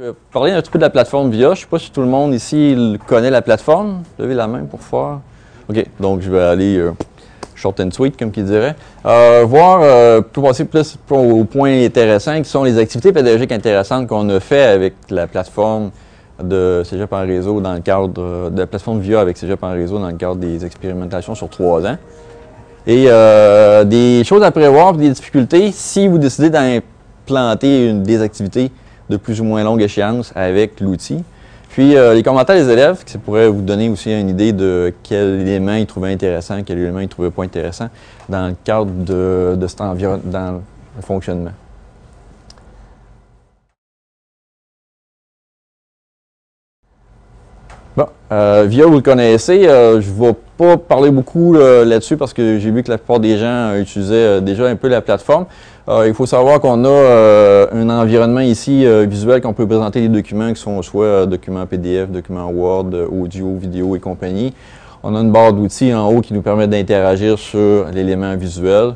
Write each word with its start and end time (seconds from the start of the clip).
Je 0.00 0.06
vais 0.06 0.14
parler 0.32 0.50
un 0.50 0.60
petit 0.60 0.72
peu 0.72 0.78
de 0.80 0.82
la 0.82 0.90
plateforme 0.90 1.30
VIA. 1.30 1.46
Je 1.46 1.50
ne 1.50 1.54
sais 1.54 1.66
pas 1.70 1.78
si 1.78 1.92
tout 1.92 2.00
le 2.00 2.08
monde 2.08 2.34
ici 2.34 2.98
connaît 3.06 3.30
la 3.30 3.42
plateforme. 3.42 4.02
Levez 4.18 4.34
la 4.34 4.48
main 4.48 4.64
pour 4.64 4.80
voir. 4.80 5.20
OK, 5.70 5.86
donc 6.00 6.20
je 6.20 6.32
vais 6.32 6.42
aller 6.42 6.78
euh, 6.78 6.90
short 7.54 7.78
and 7.78 7.92
sweet, 7.92 8.16
comme 8.18 8.32
qu'il 8.32 8.44
dirait. 8.44 8.74
Euh, 9.06 9.44
voir, 9.46 9.82
euh, 9.84 10.20
pour 10.20 10.48
passer 10.48 10.64
plus 10.64 10.98
au 11.08 11.44
point 11.44 11.84
intéressant, 11.84 12.36
qui 12.42 12.50
sont 12.50 12.64
les 12.64 12.76
activités 12.76 13.12
pédagogiques 13.12 13.52
intéressantes 13.52 14.08
qu'on 14.08 14.28
a 14.30 14.40
fait 14.40 14.64
avec 14.64 14.94
la 15.10 15.28
plateforme 15.28 15.92
de 16.42 16.82
Cégep 16.84 17.12
en 17.12 17.20
réseau 17.20 17.60
dans 17.60 17.74
le 17.74 17.80
cadre 17.80 18.50
de 18.50 18.58
la 18.58 18.66
plateforme 18.66 18.98
VIA 18.98 19.20
avec 19.20 19.36
Cégep 19.36 19.62
en 19.62 19.70
réseau 19.70 20.00
dans 20.00 20.08
le 20.08 20.16
cadre 20.16 20.34
des 20.34 20.64
expérimentations 20.64 21.36
sur 21.36 21.48
trois 21.48 21.86
ans. 21.86 21.98
Et 22.88 23.04
des 23.84 24.24
choses 24.24 24.42
à 24.42 24.50
prévoir, 24.50 24.94
des 24.94 25.10
difficultés, 25.10 25.70
si 25.70 26.08
vous 26.08 26.18
décidez 26.18 26.50
d'implanter 26.50 27.92
des 27.92 28.22
activités 28.22 28.72
de 29.10 29.16
plus 29.16 29.40
ou 29.40 29.44
moins 29.44 29.62
longue 29.64 29.82
échéance 29.82 30.32
avec 30.34 30.80
l'outil. 30.80 31.22
Puis 31.70 31.96
euh, 31.96 32.14
les 32.14 32.22
commentaires 32.22 32.56
des 32.56 32.70
élèves, 32.70 33.02
ça 33.04 33.18
pourrait 33.18 33.48
vous 33.48 33.60
donner 33.60 33.88
aussi 33.88 34.12
une 34.12 34.28
idée 34.28 34.52
de 34.52 34.94
quel 35.02 35.40
élément 35.40 35.74
ils 35.74 35.86
trouvaient 35.86 36.12
intéressant, 36.12 36.62
quel 36.64 36.78
élément 36.78 37.00
ils 37.00 37.08
trouvaient 37.08 37.32
pas 37.32 37.42
intéressant 37.42 37.88
dans 38.28 38.46
le 38.46 38.54
cadre 38.62 38.92
de, 38.92 39.66
cet 39.66 39.80
environnement, 39.80 40.22
dans 40.24 40.52
le 40.96 41.02
fonctionnement. 41.02 41.50
Bon, 47.96 48.06
euh, 48.32 48.64
VIA, 48.66 48.86
vous 48.86 48.96
le 48.96 49.02
connaissez. 49.02 49.68
Euh, 49.68 50.00
je 50.00 50.10
ne 50.10 50.26
vais 50.26 50.34
pas 50.56 50.76
parler 50.76 51.10
beaucoup 51.10 51.54
là-dessus 51.54 52.16
parce 52.16 52.32
que 52.32 52.58
j'ai 52.58 52.70
vu 52.70 52.82
que 52.82 52.90
la 52.90 52.98
plupart 52.98 53.20
des 53.20 53.38
gens 53.38 53.76
utilisaient 53.76 54.40
déjà 54.40 54.66
un 54.66 54.76
peu 54.76 54.88
la 54.88 55.00
plateforme. 55.00 55.46
Euh, 55.86 56.08
il 56.08 56.14
faut 56.14 56.24
savoir 56.24 56.60
qu'on 56.60 56.82
a 56.84 56.88
euh, 56.88 57.66
un 57.72 57.90
environnement 57.90 58.40
ici 58.40 58.86
euh, 58.86 59.04
visuel 59.04 59.42
qu'on 59.42 59.52
peut 59.52 59.66
présenter 59.66 60.00
les 60.00 60.08
documents 60.08 60.48
qui 60.48 60.60
sont 60.60 60.80
soit 60.80 61.26
documents 61.26 61.66
PDF, 61.66 62.08
documents 62.08 62.48
Word, 62.48 62.90
audio, 63.12 63.56
vidéo 63.56 63.94
et 63.94 64.00
compagnie. 64.00 64.54
On 65.02 65.14
a 65.14 65.20
une 65.20 65.30
barre 65.30 65.52
d'outils 65.52 65.92
en 65.92 66.08
haut 66.08 66.22
qui 66.22 66.32
nous 66.32 66.40
permet 66.40 66.66
d'interagir 66.66 67.38
sur 67.38 67.84
l'élément 67.92 68.34
visuel. 68.36 68.94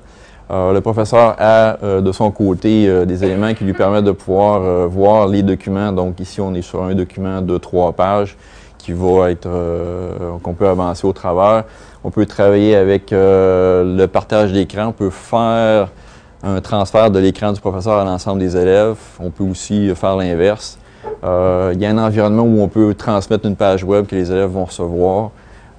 le 0.50 0.81
professeur 0.81 1.37
a 1.39 1.77
de 2.00 2.12
son 2.12 2.31
côté 2.31 3.05
des 3.05 3.25
éléments 3.25 3.53
qui 3.53 3.65
lui 3.65 3.75
permettent 3.75 4.06
de 4.06 4.12
pouvoir 4.12 4.89
voir 4.89 5.28
les 5.28 5.42
documents. 5.42 5.92
Donc 5.92 6.19
ici, 6.19 6.41
on 6.41 6.55
est 6.55 6.62
sur 6.62 6.83
un 6.83 6.94
document 6.94 7.42
de 7.42 7.59
trois 7.59 7.92
pages 7.92 8.39
qui 8.89 8.94
va 8.94 9.31
être 9.31 9.48
qu'on 10.42 10.55
peut 10.55 10.67
avancer 10.67 11.06
au 11.06 11.12
travers. 11.12 11.64
On 12.05 12.11
peut 12.11 12.25
travailler 12.25 12.75
avec 12.75 13.11
le 13.11 14.06
partage 14.06 14.53
d'écran. 14.53 14.86
On 14.86 14.92
peut 14.92 15.11
faire 15.11 15.89
un 16.42 16.61
transfert 16.61 17.11
de 17.11 17.19
l'écran 17.19 17.53
du 17.53 17.61
professeur 17.61 17.98
à 17.98 18.05
l'ensemble 18.05 18.41
des 18.41 18.56
élèves. 18.56 18.97
On 19.20 19.31
peut 19.31 19.44
aussi 19.44 19.94
faire 19.94 20.16
l'inverse. 20.16 20.78
Euh, 21.22 21.72
il 21.75 21.81
y 21.81 21.86
a 21.86 21.91
un 21.91 21.98
environnement 21.98 22.44
où 22.44 22.62
on 22.62 22.69
peut 22.69 22.94
transmettre 22.94 23.47
une 23.47 23.56
page 23.56 23.84
web 23.84 24.06
que 24.06 24.14
les 24.14 24.31
élèves 24.31 24.50
vont 24.50 24.64
recevoir. 24.64 25.33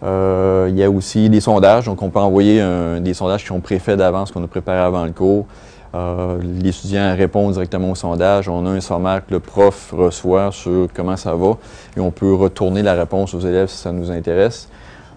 Euh, 0.04 0.68
il 0.70 0.78
y 0.78 0.84
a 0.84 0.90
aussi 0.90 1.30
des 1.30 1.42
sondages, 1.42 1.86
donc 1.86 2.02
on 2.02 2.10
peut 2.10 2.20
envoyer 2.20 2.64
des 3.02 3.14
sondages 3.16 3.42
qui 3.42 3.48
sont 3.48 3.60
préfaits 3.60 3.98
d'avance, 3.98 4.32
qu'on 4.32 4.44
a 4.44 4.48
préparés 4.48 4.86
avant 4.86 5.06
le 5.06 5.12
cours. 5.12 5.46
Euh, 5.96 6.38
l'étudiant 6.42 7.16
répond 7.16 7.50
directement 7.50 7.92
au 7.92 7.96
sondage. 7.96 8.48
On 8.48 8.66
a 8.66 8.70
un 8.70 8.82
sommaire 8.82 9.26
que 9.26 9.34
le 9.34 9.40
prof 9.40 9.94
reçoit 9.98 10.52
sur 10.52 10.88
comment 10.94 11.18
ça 11.18 11.34
va 11.34 11.58
et 11.98 12.00
on 12.00 12.12
peut 12.12 12.34
retourner 12.34 12.84
la 12.84 12.94
réponse 12.94 13.34
aux 13.34 13.40
élèves 13.40 13.70
si 13.70 13.78
ça 13.78 13.92
nous 13.92 14.12
intéresse. 14.12 14.70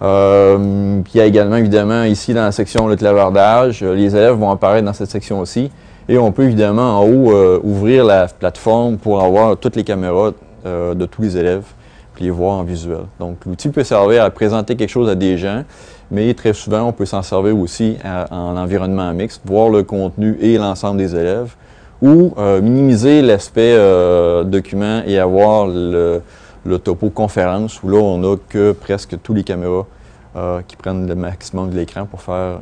Euh, 0.02 1.00
il 1.14 1.16
y 1.16 1.20
a 1.20 1.26
également, 1.26 1.56
évidemment, 1.56 2.02
ici 2.02 2.34
dans 2.34 2.42
la 2.42 2.52
section 2.52 2.88
le 2.88 2.96
clavardage, 2.96 3.82
euh, 3.82 3.94
les 3.94 4.16
élèves 4.16 4.34
vont 4.34 4.50
apparaître 4.50 4.84
dans 4.84 4.92
cette 4.92 5.10
section 5.10 5.38
aussi. 5.38 5.70
Et 6.08 6.18
on 6.18 6.32
peut 6.32 6.42
évidemment 6.42 6.98
en 6.98 7.04
haut 7.04 7.32
euh, 7.32 7.60
ouvrir 7.62 8.04
la 8.04 8.26
plateforme 8.26 8.96
pour 8.96 9.22
avoir 9.22 9.56
toutes 9.56 9.76
les 9.76 9.84
caméras 9.84 10.32
de 10.64 11.06
tous 11.06 11.22
les 11.22 11.36
élèves, 11.36 11.64
puis 12.14 12.24
les 12.24 12.30
voir 12.30 12.58
en 12.58 12.62
visuel. 12.62 13.04
Donc 13.18 13.38
l'outil 13.46 13.68
peut 13.68 13.84
servir 13.84 14.24
à 14.24 14.30
présenter 14.30 14.76
quelque 14.76 14.90
chose 14.90 15.08
à 15.08 15.14
des 15.14 15.38
gens, 15.38 15.64
mais 16.10 16.32
très 16.34 16.52
souvent 16.52 16.82
on 16.82 16.92
peut 16.92 17.06
s'en 17.06 17.22
servir 17.22 17.56
aussi 17.56 17.96
en 18.30 18.56
environnement 18.56 19.12
mixte, 19.12 19.42
voir 19.44 19.68
le 19.68 19.82
contenu 19.82 20.36
et 20.40 20.58
l'ensemble 20.58 20.98
des 20.98 21.14
élèves, 21.14 21.54
ou 22.00 22.34
minimiser 22.60 23.22
l'aspect 23.22 23.76
document 24.44 25.02
et 25.06 25.18
avoir 25.18 25.66
le, 25.66 26.20
topo 26.82 27.10
conférence, 27.10 27.82
où 27.82 27.88
là, 27.88 27.98
on 27.98 28.18
n'a 28.18 28.36
que 28.48 28.72
presque 28.72 29.16
tous 29.22 29.34
les 29.34 29.44
caméras 29.44 29.86
euh, 30.34 30.62
qui 30.66 30.76
prennent 30.76 31.06
le 31.06 31.14
maximum 31.14 31.68
de 31.68 31.76
l'écran 31.76 32.06
pour 32.06 32.22
faire 32.22 32.32
euh, 32.34 32.56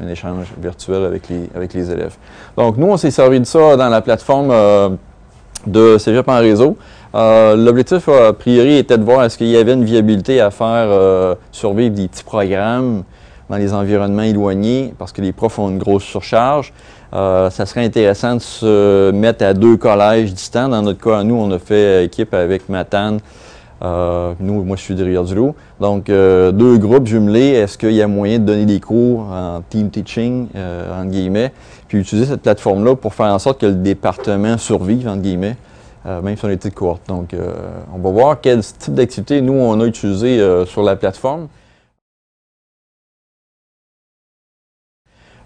un 0.00 0.06
échange 0.06 0.46
virtuel 0.56 1.04
avec 1.04 1.28
les, 1.28 1.90
élèves. 1.90 2.14
Donc, 2.56 2.76
nous, 2.76 2.86
on 2.86 2.96
s'est 2.96 3.10
servi 3.10 3.40
de 3.40 3.44
ça 3.44 3.76
dans 3.76 3.88
la 3.88 4.00
plateforme 4.00 4.50
euh, 4.52 4.90
de 5.66 5.98
Cégep 5.98 6.28
en 6.28 6.38
réseau. 6.38 6.76
L'objectif, 7.12 8.08
a 8.08 8.32
priori, 8.32 8.76
était 8.76 8.98
de 8.98 9.04
voir 9.04 9.24
est-ce 9.24 9.36
qu'il 9.36 9.48
y 9.48 9.56
avait 9.56 9.74
une 9.74 9.84
viabilité 9.84 10.40
à 10.40 10.50
faire 10.50 11.36
survivre 11.52 11.94
des 11.94 12.08
petits 12.08 12.24
programmes 12.24 13.02
dans 13.50 13.56
les 13.56 13.74
environnements 13.74 14.22
éloignés, 14.22 14.94
parce 14.96 15.12
que 15.12 15.20
les 15.20 15.32
profs 15.32 15.58
ont 15.58 15.68
une 15.68 15.78
grosse 15.78 16.04
surcharge. 16.04 16.72
Euh, 17.12 17.50
ça 17.50 17.66
serait 17.66 17.84
intéressant 17.84 18.36
de 18.36 18.40
se 18.40 19.10
mettre 19.10 19.44
à 19.44 19.52
deux 19.52 19.76
collèges 19.76 20.32
distants. 20.32 20.68
Dans 20.68 20.82
notre 20.82 21.00
cas, 21.00 21.24
nous, 21.24 21.34
on 21.34 21.50
a 21.50 21.58
fait 21.58 22.04
équipe 22.04 22.32
avec 22.32 22.68
Matane. 22.68 23.18
Euh, 23.82 24.34
nous, 24.38 24.62
moi, 24.62 24.76
je 24.76 24.82
suis 24.82 24.94
de 24.94 25.02
Rivière-du-Loup. 25.02 25.56
Donc, 25.80 26.08
euh, 26.08 26.52
deux 26.52 26.78
groupes 26.78 27.08
jumelés. 27.08 27.48
Est-ce 27.48 27.76
qu'il 27.76 27.92
y 27.92 28.02
a 28.02 28.06
moyen 28.06 28.38
de 28.38 28.44
donner 28.44 28.66
des 28.66 28.78
cours 28.78 29.22
en 29.32 29.62
team 29.68 29.90
teaching, 29.90 30.46
entre 30.54 31.10
guillemets, 31.10 31.52
puis 31.88 31.98
utiliser 31.98 32.28
cette 32.28 32.42
plateforme-là 32.42 32.94
pour 32.94 33.14
faire 33.14 33.32
en 33.32 33.40
sorte 33.40 33.60
que 33.60 33.66
le 33.66 33.74
département 33.74 34.56
survive, 34.58 35.08
entre 35.08 35.22
guillemets, 35.22 35.56
même 36.04 36.36
si 36.36 36.44
on 36.44 36.48
petite 36.48 36.74
courte. 36.74 37.02
Donc, 37.08 37.34
on 37.92 37.98
va 37.98 38.10
voir 38.10 38.40
quel 38.40 38.62
type 38.62 38.94
d'activité, 38.94 39.40
nous, 39.40 39.52
on 39.52 39.80
a 39.80 39.84
utilisé 39.84 40.64
sur 40.66 40.82
la 40.82 40.96
plateforme. 40.96 41.48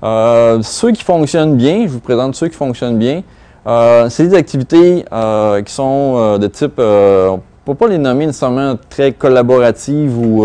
Euh, 0.04 0.60
ceux 0.62 0.92
qui 0.92 1.02
fonctionnent 1.02 1.56
bien, 1.56 1.86
je 1.86 1.92
vous 1.92 2.00
présente 2.00 2.34
ceux 2.34 2.48
qui 2.48 2.56
fonctionnent 2.56 2.98
bien. 2.98 3.22
Euh, 3.66 4.10
c'est 4.10 4.28
des 4.28 4.34
activités 4.34 5.04
euh, 5.10 5.62
qui 5.62 5.72
sont 5.72 6.38
de 6.38 6.46
type, 6.46 6.78
on 6.78 7.36
ne 7.36 7.40
peut 7.64 7.74
pas 7.74 7.88
les 7.88 7.96
nommer 7.96 8.26
nécessairement 8.26 8.76
très 8.90 9.12
collaboratives 9.12 10.16
ou 10.18 10.44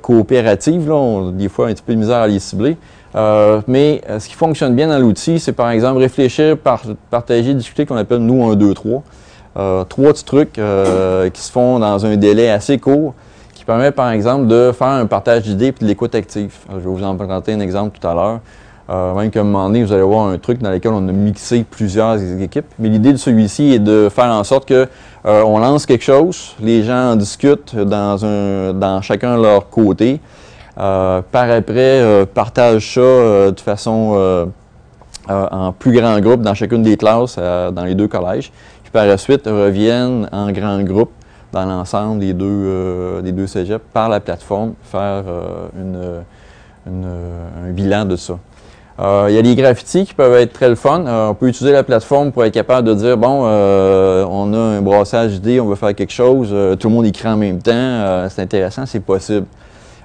coopératives. 0.00 0.88
Là, 0.88 1.30
des 1.32 1.48
fois, 1.50 1.68
un 1.68 1.74
petit 1.74 1.82
peu 1.82 1.92
de 1.92 1.98
misère 1.98 2.18
à 2.18 2.26
les 2.26 2.38
cibler. 2.38 2.76
Mais 3.14 4.00
ce 4.18 4.28
qui 4.28 4.34
fonctionne 4.34 4.74
bien 4.74 4.88
dans 4.88 4.98
l'outil, 4.98 5.38
c'est 5.38 5.52
par 5.52 5.70
exemple 5.70 6.00
réfléchir, 6.00 6.56
partager, 7.10 7.54
discuter, 7.54 7.86
qu'on 7.86 7.96
appelle 7.96 8.18
nous 8.18 8.44
un, 8.44 8.56
deux, 8.56 8.74
trois. 8.74 9.02
trois 9.54 10.12
petits 10.12 10.24
trucs 10.24 10.52
qui 10.52 11.40
se 11.40 11.52
font 11.52 11.78
dans 11.78 12.06
un 12.06 12.16
délai 12.16 12.50
assez 12.50 12.78
court 12.78 13.14
qui 13.62 13.66
permet 13.66 13.92
par 13.92 14.10
exemple 14.10 14.48
de 14.48 14.72
faire 14.76 14.88
un 14.88 15.06
partage 15.06 15.44
d'idées 15.44 15.68
et 15.68 15.72
de 15.72 15.86
l'écoute 15.86 16.16
active. 16.16 16.52
je 16.68 16.78
vais 16.78 16.80
vous 16.82 17.04
en 17.04 17.14
présenter 17.14 17.52
un 17.52 17.60
exemple 17.60 17.96
tout 17.96 18.08
à 18.08 18.12
l'heure. 18.12 18.40
Euh, 18.90 19.14
même 19.14 19.30
qu'à 19.30 19.40
un 19.40 19.44
moment 19.44 19.68
donné, 19.68 19.84
vous 19.84 19.92
allez 19.92 20.02
voir 20.02 20.26
un 20.26 20.36
truc 20.36 20.58
dans 20.58 20.70
lequel 20.72 20.90
on 20.90 21.08
a 21.08 21.12
mixé 21.12 21.64
plusieurs 21.70 22.20
équipes. 22.40 22.66
Mais 22.80 22.88
l'idée 22.88 23.12
de 23.12 23.18
celui-ci 23.18 23.74
est 23.74 23.78
de 23.78 24.08
faire 24.12 24.26
en 24.26 24.42
sorte 24.42 24.66
que 24.66 24.88
euh, 25.26 25.42
on 25.44 25.60
lance 25.60 25.86
quelque 25.86 26.02
chose, 26.02 26.56
les 26.60 26.82
gens 26.82 27.12
en 27.12 27.16
discutent 27.16 27.76
dans, 27.76 28.24
un, 28.24 28.72
dans 28.72 29.00
chacun 29.00 29.36
leur 29.36 29.70
côté. 29.70 30.18
Euh, 30.78 31.22
par 31.30 31.50
après, 31.50 32.26
partagent 32.32 32.94
ça 32.94 33.50
de 33.50 33.60
façon 33.60 34.50
en 35.28 35.72
plus 35.72 35.92
grand 35.92 36.18
groupe 36.20 36.42
dans 36.42 36.54
chacune 36.54 36.82
des 36.82 36.96
classes, 36.96 37.36
dans 37.36 37.84
les 37.84 37.94
deux 37.94 38.08
collèges. 38.08 38.52
Puis 38.82 38.92
par 38.92 39.06
la 39.06 39.18
suite, 39.18 39.46
reviennent 39.46 40.28
en 40.32 40.50
grand 40.50 40.82
groupe 40.82 41.10
dans 41.52 41.66
l'ensemble 41.66 42.20
des 42.20 42.32
deux, 42.32 42.46
euh, 42.46 43.20
des 43.20 43.32
deux 43.32 43.46
cégeps 43.46 43.84
par 43.92 44.08
la 44.08 44.20
plateforme, 44.20 44.72
faire 44.82 45.24
euh, 45.26 46.20
un 46.86 47.70
bilan 47.70 48.06
de 48.06 48.16
ça. 48.16 48.38
Euh, 49.00 49.26
il 49.28 49.34
y 49.34 49.38
a 49.38 49.42
des 49.42 49.54
graffitis 49.54 50.06
qui 50.06 50.14
peuvent 50.14 50.34
être 50.34 50.52
très 50.52 50.68
le 50.68 50.74
fun. 50.74 51.04
on 51.06 51.34
peut 51.34 51.48
utiliser 51.48 51.72
la 51.72 51.82
plateforme 51.82 52.30
pour 52.32 52.44
être 52.44 52.52
capable 52.52 52.88
de 52.88 52.94
dire, 52.94 53.16
bon, 53.16 53.44
on 53.44 54.54
a 54.54 54.58
un 54.58 54.82
brassage 54.82 55.32
d'idées, 55.32 55.60
on 55.60 55.66
veut 55.66 55.76
faire 55.76 55.94
quelque 55.94 56.12
chose, 56.12 56.48
tout 56.78 56.88
le 56.88 56.94
monde 56.94 57.06
écrit 57.06 57.28
en 57.28 57.36
même 57.36 57.60
temps, 57.60 58.26
c'est 58.28 58.42
intéressant, 58.42 58.84
c'est 58.86 59.00
possible. 59.00 59.46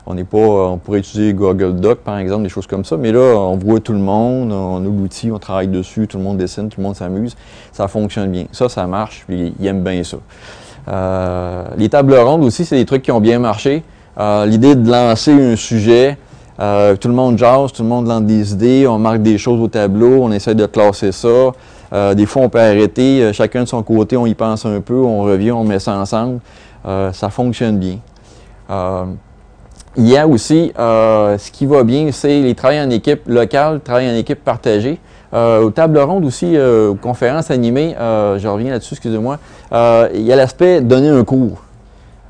On 0.10 0.14
n'est 0.14 0.24
pas, 0.24 0.38
on 0.38 0.78
pourrait 0.78 1.00
utiliser 1.00 1.34
Google 1.34 1.82
Doc, 1.82 2.00
par 2.00 2.18
exemple, 2.18 2.44
des 2.44 2.50
choses 2.50 2.66
comme 2.66 2.86
ça, 2.86 2.96
mais 2.96 3.12
là, 3.12 3.36
on 3.36 3.58
voit 3.58 3.82
tout 3.82 3.92
le 3.92 4.00
monde, 4.00 4.54
on 4.54 4.78
a 4.78 4.80
l'outil, 4.80 5.34
on 5.34 5.38
travaille 5.38 5.68
dessus, 5.68 6.08
tout 6.08 6.18
le 6.18 6.24
monde 6.24 6.38
dessine, 6.38 6.70
tout 6.70 6.80
le 6.80 6.84
monde 6.84 6.96
s'amuse. 6.96 7.36
Ça 7.74 7.90
fonctionne 7.90 8.32
bien. 8.32 8.46
Ça, 8.54 8.70
ça 8.70 8.88
marche, 8.88 9.26
puis 9.28 9.54
ils 9.60 9.68
aiment 9.68 9.84
bien 9.84 10.02
ça. 10.06 10.16
Euh, 10.88 11.66
les 11.76 11.90
tables 11.90 12.16
rondes 12.16 12.46
aussi, 12.46 12.64
c'est 12.64 12.78
des 12.78 12.86
trucs 12.86 13.02
qui 13.02 13.12
ont 13.12 13.20
bien 13.20 13.38
marché. 13.38 13.84
Euh, 14.18 14.46
l'idée 14.46 14.76
de 14.76 14.90
lancer 14.90 15.34
un 15.34 15.58
sujet, 15.58 16.18
euh, 16.62 16.96
tout 16.96 17.10
le 17.10 17.14
monde 17.14 17.38
jase, 17.38 17.74
tout 17.74 17.84
le 17.84 17.90
monde 17.90 18.08
lance 18.08 18.24
des 18.24 18.54
idées, 18.54 18.88
on 18.88 19.00
marque 19.00 19.22
des 19.22 19.38
choses 19.38 19.60
au 19.60 19.68
tableau, 19.68 20.24
on 20.24 20.32
essaie 20.32 20.56
de 20.56 20.66
classer 20.68 21.12
ça. 21.12 21.52
des 22.16 22.26
fois, 22.26 22.44
on 22.44 22.50
peut 22.50 22.62
arrêter, 22.62 23.34
chacun 23.34 23.64
de 23.64 23.68
son 23.68 23.84
côté, 23.84 24.16
on 24.16 24.26
y 24.26 24.36
pense 24.36 24.66
un 24.66 24.80
peu, 24.80 24.96
on 24.96 25.24
revient, 25.24 25.52
on 25.52 25.66
met 25.66 25.80
ça 25.80 25.98
ensemble. 25.98 26.40
ça 26.86 27.30
fonctionne 27.30 27.78
bien. 27.78 28.00
Il 29.98 30.08
y 30.08 30.18
a 30.18 30.28
aussi, 30.28 30.72
ce 30.78 31.52
qui 31.52 31.66
va 31.66 31.84
bien, 31.84 32.12
c'est 32.12 32.42
les 32.42 32.56
travails 32.56 32.82
en 32.82 32.90
équipe 32.90 33.28
locale, 33.28 33.82
travail 33.82 34.10
en 34.10 34.16
équipe 34.16 34.44
partagée. 34.44 35.00
Euh, 35.34 35.62
aux 35.62 35.72
tables 35.72 36.00
rondes 36.00 36.26
aussi, 36.26 36.56
euh, 36.56 36.90
aux 36.90 36.96
conférences 36.96 37.52
animées, 37.52 37.96
euh, 38.00 38.40
je 38.40 38.48
reviens 38.48 38.72
là-dessus, 38.72 38.94
excusez-moi, 38.94 39.40
euh, 39.74 40.08
il 40.14 40.22
y 40.22 40.32
a 40.32 40.38
l'aspect 40.38 40.80
donner 40.80 41.10
un 41.10 41.24
cours. 41.26 41.64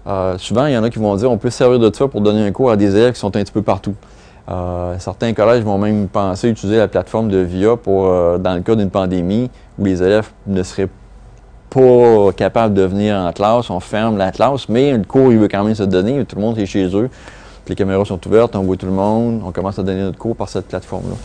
Euh, 0.08 0.38
souvent, 0.38 0.66
il 0.66 0.74
y 0.74 0.78
en 0.78 0.84
a 0.84 0.90
qui 0.90 0.98
vont 1.00 1.16
dire 1.16 1.30
on 1.30 1.38
peut 1.38 1.50
se 1.50 1.58
servir 1.58 1.80
de 1.80 1.94
ça 1.94 2.08
pour 2.08 2.22
donner 2.22 2.46
un 2.46 2.52
cours 2.52 2.72
à 2.72 2.76
des 2.76 2.96
élèves 2.96 3.14
qui 3.14 3.20
sont 3.20 3.36
un 3.36 3.44
petit 3.44 3.52
peu 3.52 3.62
partout. 3.62 3.94
Euh, 4.50 4.96
certains 5.00 5.34
collèges 5.34 5.64
vont 5.64 5.78
même 5.78 6.08
penser 6.08 6.50
utiliser 6.50 6.78
la 6.78 6.88
plateforme 6.88 7.28
de 7.28 7.40
VIA 7.40 7.76
pour, 7.76 8.08
euh, 8.08 8.38
dans 8.38 8.56
le 8.56 8.62
cas 8.62 8.76
d'une 8.76 8.90
pandémie 8.90 9.52
où 9.78 9.84
les 9.84 10.02
élèves 10.02 10.30
ne 10.48 10.64
seraient 10.64 10.88
pas 11.70 12.32
capables 12.36 12.74
de 12.74 12.84
venir 12.84 13.16
en 13.16 13.32
classe, 13.34 13.70
on 13.70 13.82
ferme 13.82 14.18
la 14.18 14.32
classe, 14.32 14.70
mais 14.70 14.94
le 14.94 15.04
cours 15.04 15.34
il 15.34 15.38
veut 15.38 15.50
quand 15.50 15.66
même 15.66 15.76
se 15.76 15.84
donner, 15.84 16.24
tout 16.24 16.38
le 16.38 16.42
monde 16.42 16.58
est 16.58 16.66
chez 16.66 16.88
eux, 16.96 17.10
les 17.70 17.76
caméras 17.76 18.06
sont 18.06 18.26
ouvertes, 18.28 18.56
on 18.56 18.64
voit 18.64 18.78
tout 18.78 18.86
le 18.86 18.92
monde, 18.92 19.42
on 19.46 19.52
commence 19.52 19.78
à 19.80 19.84
donner 19.84 20.02
notre 20.02 20.18
cours 20.18 20.36
par 20.36 20.50
cette 20.50 20.68
plateforme-là. 20.68 21.16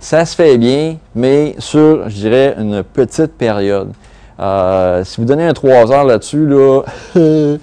Ça 0.00 0.24
se 0.24 0.34
fait 0.36 0.58
bien, 0.58 0.96
mais 1.14 1.56
sur, 1.58 2.08
je 2.08 2.14
dirais, 2.14 2.54
une 2.58 2.82
petite 2.82 3.32
période. 3.32 3.90
Euh, 4.38 5.02
si 5.04 5.20
vous 5.20 5.26
donnez 5.26 5.44
un 5.44 5.52
3 5.52 5.92
heures 5.92 6.04
là-dessus, 6.04 6.46
là, 6.46 6.82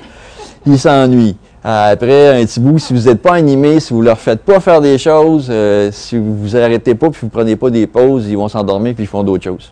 ils 0.66 0.80
s'ennuient. 0.80 1.38
Euh, 1.66 1.94
après 1.94 2.40
un 2.40 2.46
petit 2.46 2.60
bout, 2.60 2.78
si 2.78 2.94
vous 2.94 3.08
n'êtes 3.08 3.22
pas 3.22 3.34
animé, 3.34 3.80
si 3.80 3.94
vous 3.94 4.02
ne 4.02 4.06
leur 4.06 4.20
faites 4.20 4.42
pas 4.42 4.60
faire 4.60 4.82
des 4.82 5.00
choses, 5.00 5.48
euh, 5.50 5.90
si 5.92 6.16
vous 6.16 6.36
vous 6.36 6.56
arrêtez 6.56 6.94
pas 6.94 7.10
puis 7.10 7.22
vous 7.24 7.30
prenez 7.30 7.56
pas 7.56 7.72
des 7.72 7.88
pauses, 7.88 8.28
ils 8.28 8.38
vont 8.38 8.50
s'endormir 8.50 8.94
puis 8.94 9.06
ils 9.06 9.08
font 9.08 9.24
d'autres 9.24 9.46
choses. 9.46 9.72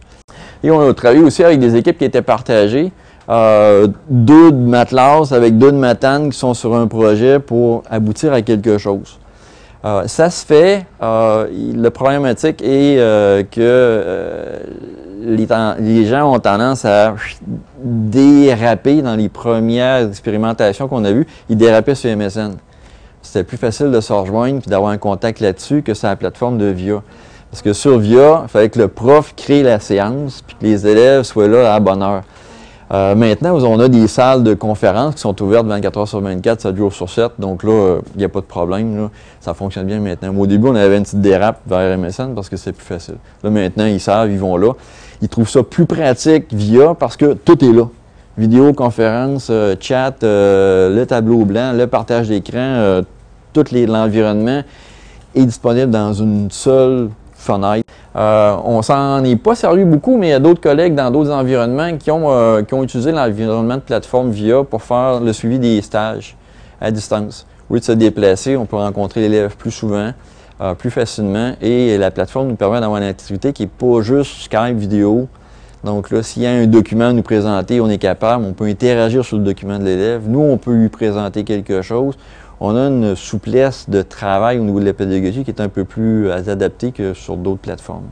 Et 0.63 0.71
on 0.71 0.81
a 0.81 0.94
travaillé 0.94 1.21
aussi 1.21 1.44
avec 1.44 1.59
des 1.59 1.75
équipes 1.75 2.00
qui 2.00 2.06
étaient 2.06 2.24
partagées. 2.24 2.92
Euh, 3.29 3.87
deux 4.09 4.51
de 4.51 4.57
matelas 4.57 5.31
avec 5.31 5.57
deux 5.57 5.71
de 5.71 5.77
matane 5.77 6.29
qui 6.29 6.37
sont 6.37 6.53
sur 6.53 6.75
un 6.75 6.87
projet 6.87 7.39
pour 7.39 7.83
aboutir 7.89 8.33
à 8.33 8.41
quelque 8.41 8.77
chose. 8.77 9.19
Euh, 9.85 10.07
ça 10.07 10.29
se 10.29 10.45
fait. 10.45 10.85
Euh, 11.01 11.47
le 11.75 11.89
problématique 11.89 12.61
est 12.61 12.97
euh, 12.99 13.43
que 13.43 14.61
les 15.25 16.05
gens 16.05 16.33
ont 16.33 16.39
tendance 16.39 16.85
à 16.85 17.15
déraper 17.81 19.01
dans 19.01 19.15
les 19.15 19.29
premières 19.29 20.07
expérimentations 20.07 20.87
qu'on 20.87 21.03
a 21.03 21.11
vues. 21.11 21.27
Ils 21.49 21.57
dérapaient 21.57 21.95
sur 21.95 22.15
MSN. 22.15 22.55
C'était 23.21 23.43
plus 23.43 23.57
facile 23.57 23.91
de 23.91 23.99
se 23.99 24.11
rejoindre 24.11 24.61
et 24.65 24.69
d'avoir 24.69 24.91
un 24.91 24.97
contact 24.97 25.39
là-dessus 25.39 25.81
que 25.81 25.93
sur 25.93 26.07
la 26.07 26.15
plateforme 26.15 26.57
de 26.57 26.65
VIA. 26.65 27.01
Parce 27.51 27.61
que 27.61 27.73
sur 27.73 27.99
VIA, 27.99 28.41
il 28.43 28.49
fallait 28.49 28.69
que 28.69 28.79
le 28.79 28.87
prof 28.87 29.33
crée 29.35 29.63
la 29.63 29.79
séance 29.79 30.41
puis 30.45 30.55
que 30.59 30.65
les 30.65 30.87
élèves 30.87 31.23
soient 31.23 31.47
là 31.47 31.73
à 31.73 31.79
bonne 31.79 32.01
heure. 32.01 32.23
Euh, 32.94 33.16
maintenant, 33.16 33.57
on 33.63 33.80
a 33.80 33.88
des 33.88 34.07
salles 34.07 34.44
de 34.44 34.54
conférences 34.54 35.16
qui 35.16 35.22
sont 35.22 35.42
ouvertes 35.42 35.66
24 35.66 35.98
heures 35.98 36.07
sur 36.07 36.22
24, 36.22 36.62
7 36.62 36.78
jours 36.78 36.94
sur 36.94 37.10
7. 37.10 37.31
Donc 37.40 37.63
là, 37.63 37.98
il 38.13 38.19
n'y 38.19 38.24
a 38.24 38.30
pas 38.30 38.42
de 38.42 38.45
problème. 38.45 39.10
Ça 39.40 39.56
fonctionne 39.56 39.88
bien 39.88 40.00
maintenant. 40.00 40.36
Au 40.38 40.45
début, 40.45 40.68
on 40.68 40.75
avait 40.75 40.98
une 40.98 41.04
petite 41.04 41.22
dérape 41.22 41.60
vers 41.66 41.98
MSN 41.98 42.36
parce 42.36 42.50
que 42.50 42.57
c'est 42.57 42.72
plus 42.72 42.86
facile. 42.86 43.16
Là, 43.44 43.50
maintenant, 43.50 43.86
ils 43.86 44.00
savent, 44.00 44.31
ils 44.31 44.38
vont 44.38 44.57
là. 44.57 44.74
Ils 45.24 45.30
trouvent 45.30 45.50
ça 45.50 45.63
plus 45.63 45.86
pratique 45.86 46.54
via 46.54 46.94
parce 46.94 47.18
que 47.18 47.34
tout 47.34 47.63
est 47.66 47.72
là. 47.72 47.88
Vidéo, 48.38 48.74
conférence, 48.74 49.48
euh, 49.51 49.75
chat, 49.80 50.24
euh, 50.24 50.94
le 50.94 51.06
tableau 51.06 51.45
blanc, 51.45 51.72
le 51.74 51.86
partage 51.86 52.30
d'écran, 52.30 52.57
euh, 52.57 53.01
tout 53.54 53.63
l'environnement 53.72 54.63
est 55.36 55.45
disponible 55.45 55.92
dans 55.92 56.13
une 56.13 56.50
seule 56.50 57.10
fenêtre. 57.44 57.84
Euh, 58.16 58.56
on 58.63 58.81
s'en 58.81 59.24
est 59.24 59.36
pas 59.36 59.56
servi 59.56 59.84
beaucoup, 59.84 60.18
mais 60.18 60.28
il 60.28 60.31
y 60.31 60.34
a 60.34 60.40
d'autres 60.40 60.62
collègues 60.62 60.95
dans 60.95 61.12
d'autres 61.12 61.31
environnements 61.31 61.98
qui 61.98 62.12
ont, 62.12 62.31
euh, 62.31 62.62
utilisé 62.62 63.12
l'environnement 63.12 63.75
de 63.75 63.81
plateforme 63.81 64.31
VIA 64.31 64.63
pour 64.63 64.81
faire 64.81 65.19
le 65.19 65.34
suivi 65.34 65.60
des 65.60 65.81
stages 65.81 66.36
à 66.81 66.92
distance. 66.92 67.45
Au 67.69 67.75
lieu 67.75 67.80
de 67.80 67.86
se 67.86 67.92
déplacer, 67.92 68.57
on 68.57 68.66
peut 68.66 68.75
rencontrer 68.75 69.22
l'élève 69.22 69.56
plus 69.56 69.72
souvent, 69.72 70.12
euh, 70.62 70.74
plus 70.74 70.92
facilement, 70.92 71.54
et 71.62 71.98
la 71.98 72.12
plateforme 72.12 72.48
nous 72.48 72.56
permet 72.56 72.80
d'avoir 72.80 73.01
une 73.01 73.07
activité 73.07 73.54
qui 73.54 73.63
n'est 73.63 73.68
pas 73.69 74.01
juste 74.01 74.44
Skype 74.44 74.78
vidéo. 74.78 75.28
Donc 75.83 76.12
là, 76.12 76.24
s'il 76.24 76.44
y 76.44 76.45
a 76.45 76.51
un 76.51 76.65
document 76.65 77.09
à 77.09 77.13
nous 77.13 77.24
présenter, 77.24 77.81
on 77.81 77.89
est 77.89 77.97
capable, 77.97 78.45
on 78.45 78.53
peut 78.53 78.65
interagir 78.65 79.25
sur 79.25 79.38
le 79.38 79.44
document 79.44 79.77
de 79.80 79.83
l'élève. 79.83 80.21
Nous, 80.27 80.39
on 80.39 80.57
peut 80.57 80.74
lui 80.74 80.88
présenter 80.88 81.44
quelque 81.44 81.81
chose. 81.81 82.18
On 82.62 82.77
a 82.77 82.88
une 82.88 83.15
souplesse 83.15 83.89
de 83.89 84.01
travail 84.01 84.59
au 84.59 84.63
niveau 84.63 84.80
de 84.80 84.85
la 84.85 84.94
pédagogie 84.94 85.44
qui 85.44 85.51
est 85.51 85.59
un 85.59 85.68
peu 85.68 85.83
plus 85.83 86.30
euh, 86.30 86.50
adaptée 86.50 86.94
que 86.94 87.13
sur 87.13 87.35
d'autres 87.35 87.59
plateformes. 87.59 88.07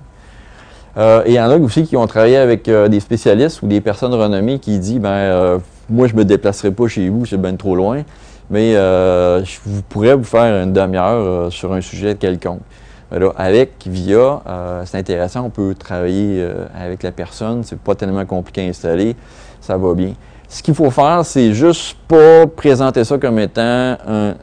Euh, 0.98 1.24
et 1.26 1.30
il 1.30 1.36
y 1.36 1.40
en 1.40 1.50
a 1.50 1.58
aussi 1.58 1.84
qui 1.84 1.96
ont 1.96 2.08
travaillé 2.08 2.36
avec 2.36 2.68
euh, 2.68 2.90
des 2.90 3.00
spécialistes 3.00 3.62
ou 3.62 3.68
des 3.68 3.80
personnes 3.80 4.14
renommées 4.14 4.60
qui 4.60 4.78
disent 4.78 5.00
ben 5.00 5.62
moi 5.90 6.08
je 6.08 6.16
me 6.16 6.26
déplacerai 6.26 6.72
pas 6.72 6.88
chez 6.88 7.08
vous, 7.08 7.26
c'est 7.26 7.40
bien 7.40 7.56
trop 7.56 7.76
loin, 7.78 8.04
mais 8.50 8.74
je 8.74 9.58
vous 9.66 9.82
pourrais 9.84 10.16
vous 10.16 10.26
faire 10.26 10.64
une 10.64 10.74
demi-heure 10.74 11.52
sur 11.52 11.72
un 11.72 11.80
sujet 11.80 12.16
quelconque. 12.16 12.62
Là, 13.12 13.34
avec 13.36 13.72
VIA, 13.86 14.42
euh, 14.48 14.84
c'est 14.86 14.98
intéressant, 14.98 15.42
on 15.46 15.50
peut 15.50 15.76
travailler 15.76 16.38
euh, 16.42 16.66
avec 16.74 17.04
la 17.04 17.12
personne, 17.12 17.62
c'est 17.64 17.78
pas 17.78 17.94
tellement 17.94 18.26
compliqué 18.26 18.62
à 18.62 18.70
installer, 18.70 19.18
ça 19.60 19.76
va 19.78 19.94
bien. 19.94 20.14
Ce 20.48 20.64
qu'il 20.64 20.74
faut 20.74 20.90
faire, 20.92 21.26
c'est 21.26 21.54
juste 21.54 21.98
pas 22.08 22.48
présenter 22.48 23.04
ça 23.04 23.18
comme 23.18 23.38
étant 23.40 23.62
un- 23.62 24.36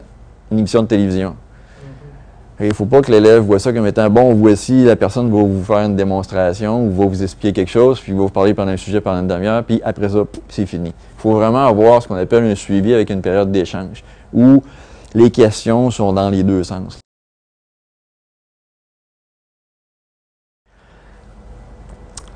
une 0.50 0.58
émission 0.58 0.82
de 0.82 0.88
télévision. 0.88 1.34
Et 2.60 2.64
Il 2.64 2.68
ne 2.68 2.74
faut 2.74 2.86
pas 2.86 3.00
que 3.00 3.10
l'élève 3.10 3.42
voit 3.42 3.58
ça 3.58 3.72
comme 3.72 3.86
étant 3.86 4.10
bon, 4.10 4.34
voici, 4.34 4.84
la 4.84 4.96
personne 4.96 5.30
va 5.30 5.42
vous 5.42 5.62
faire 5.64 5.78
une 5.78 5.96
démonstration 5.96 6.84
ou 6.84 6.90
va 6.92 7.06
vous 7.06 7.22
expliquer 7.22 7.52
quelque 7.54 7.70
chose, 7.70 8.00
puis 8.00 8.12
va 8.12 8.18
vous 8.18 8.28
parler 8.28 8.52
pendant 8.52 8.72
un 8.72 8.76
sujet 8.76 9.00
pendant 9.00 9.20
une 9.20 9.28
demi-heure, 9.28 9.64
puis 9.64 9.80
après 9.84 10.08
ça, 10.10 10.24
c'est 10.48 10.66
fini. 10.66 10.88
Il 10.90 11.20
faut 11.20 11.32
vraiment 11.32 11.64
avoir 11.66 12.02
ce 12.02 12.08
qu'on 12.08 12.16
appelle 12.16 12.44
un 12.44 12.54
suivi 12.54 12.92
avec 12.92 13.08
une 13.10 13.22
période 13.22 13.50
d'échange 13.50 14.02
où 14.34 14.62
les 15.14 15.30
questions 15.30 15.90
sont 15.90 16.12
dans 16.12 16.28
les 16.28 16.42
deux 16.42 16.64
sens. 16.64 16.98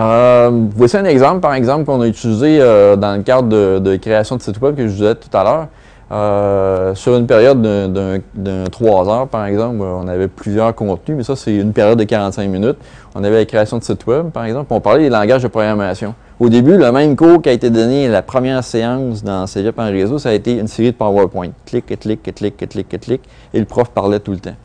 Euh, 0.01 0.51
voici 0.75 0.97
un 0.97 1.05
exemple, 1.05 1.41
par 1.41 1.55
exemple, 1.55 1.85
qu'on 1.85 2.01
a 2.01 2.07
utilisé 2.07 2.59
euh, 2.61 2.97
dans 2.97 3.17
le 3.17 3.23
cadre 3.23 3.49
de, 3.79 3.97
création 3.97 4.37
de 4.37 4.43
site 4.43 4.61
web 4.61 4.75
que 4.75 4.83
je 4.83 4.89
vous 4.89 4.95
disais 4.99 5.15
tout 5.15 5.37
à 5.37 5.45
l'heure. 5.45 5.67
Euh, 6.11 6.95
sur 6.95 7.17
une 7.17 7.27
période 7.27 7.63
d'un- 7.63 7.89
d'un 7.89 8.19
d'un 8.35 8.65
3 8.65 9.09
heures, 9.09 9.29
par 9.29 9.47
exemple, 9.47 9.81
on 9.81 10.07
avait 10.09 10.29
plusieurs 10.29 10.75
contenus, 10.75 11.17
mais 11.17 11.23
ça, 11.23 11.37
c'est 11.37 11.55
une 11.55 11.73
période 11.73 11.99
de 11.99 12.05
45 12.05 12.51
minutes. 12.51 12.77
On 13.15 13.25
avait 13.25 13.37
la 13.37 13.45
création 13.47 13.79
de 13.79 13.83
site 13.83 14.07
web, 14.07 14.29
par 14.31 14.45
exemple, 14.45 14.67
on 14.75 14.81
parlait 14.81 15.05
des 15.05 15.09
langages 15.09 15.43
de 15.43 15.49
programmation. 15.49 16.15
Au 16.39 16.51
début, 16.51 16.77
le 16.77 16.93
même 16.93 17.17
cours 17.17 17.41
qui 17.41 17.49
a 17.49 17.53
été 17.53 17.71
donné 17.71 18.09
la 18.09 18.21
première 18.21 18.63
séance 18.63 19.23
dans 19.25 19.47
Cégep 19.47 19.79
en 19.79 19.87
réseau, 19.87 20.19
ça 20.19 20.31
a 20.31 20.33
été 20.33 20.59
une 20.59 20.67
série 20.67 20.93
de 20.93 20.97
PowerPoint. 20.97 21.49
Clic, 21.65 21.91
et 21.91 21.97
clic, 21.97 22.23
clic, 22.35 22.57
clic, 22.69 23.01
clic, 23.01 23.23
et 23.55 23.59
le 23.59 23.65
prof 23.65 23.89
parlait 23.91 24.21
tout 24.21 24.33
le 24.33 24.39
temps. 24.39 24.57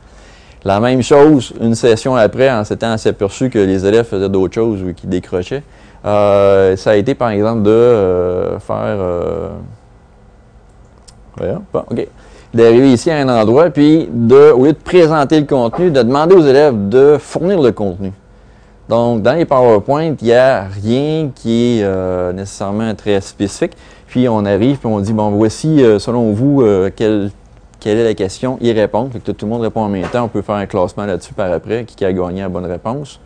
La 0.68 0.80
même 0.80 1.02
chose, 1.02 1.54
une 1.62 1.74
session 1.74 2.14
après, 2.14 2.50
en 2.50 2.62
s'étant 2.62 2.94
aperçu 3.02 3.48
que 3.48 3.58
les 3.58 3.86
élèves 3.86 4.04
faisaient 4.04 4.28
d'autres 4.28 4.52
choses 4.52 4.82
ou 4.82 4.92
qu'ils 4.92 5.08
décrochaient, 5.08 5.62
euh, 6.04 6.76
ça 6.76 6.90
a 6.90 6.96
été 6.96 7.14
par 7.14 7.30
exemple 7.30 7.62
de 7.62 7.70
euh, 7.70 8.58
faire. 8.58 8.76
euh, 8.76 9.48
bon, 11.72 11.84
OK. 11.90 12.06
D'arriver 12.52 12.92
ici 12.92 13.10
à 13.10 13.16
un 13.16 13.30
endroit, 13.30 13.70
puis 13.70 14.10
de, 14.12 14.50
au 14.50 14.66
lieu 14.66 14.74
de 14.74 14.78
présenter 14.78 15.40
le 15.40 15.46
contenu, 15.46 15.90
de 15.90 16.02
demander 16.02 16.34
aux 16.34 16.44
élèves 16.44 16.90
de 16.90 17.16
fournir 17.18 17.62
le 17.62 17.72
contenu. 17.72 18.12
Donc, 18.90 19.22
dans 19.22 19.32
les 19.32 19.46
PowerPoint, 19.46 20.16
il 20.20 20.26
n'y 20.26 20.34
a 20.34 20.64
rien 20.64 21.30
qui 21.34 21.80
est 21.80 22.32
nécessairement 22.34 22.94
très 22.94 23.22
spécifique. 23.22 23.72
Puis 24.06 24.28
on 24.28 24.44
arrive, 24.44 24.76
puis 24.76 24.86
on 24.86 25.00
dit, 25.00 25.14
bon, 25.14 25.30
voici, 25.30 25.82
selon 25.98 26.32
vous, 26.32 26.62
quelle, 26.94 27.30
quelle 27.80 27.98
est 27.98 28.04
la 28.04 28.14
question, 28.14 28.58
y 28.60 28.72
répondre. 28.72 29.12
Fait 29.12 29.20
que 29.20 29.30
tout 29.30 29.46
le 29.46 29.50
monde 29.50 29.62
répond 29.62 29.82
en 29.82 29.88
même 29.88 30.08
temps. 30.08 30.24
On 30.24 30.28
peut 30.28 30.42
faire 30.42 30.56
un 30.56 30.66
classement 30.66 31.06
là-dessus 31.06 31.34
par 31.34 31.52
après, 31.52 31.84
qui 31.84 32.04
a 32.04 32.12
gagné 32.12 32.42
la 32.42 32.48
bonne 32.48 32.66
réponse. 32.66 33.20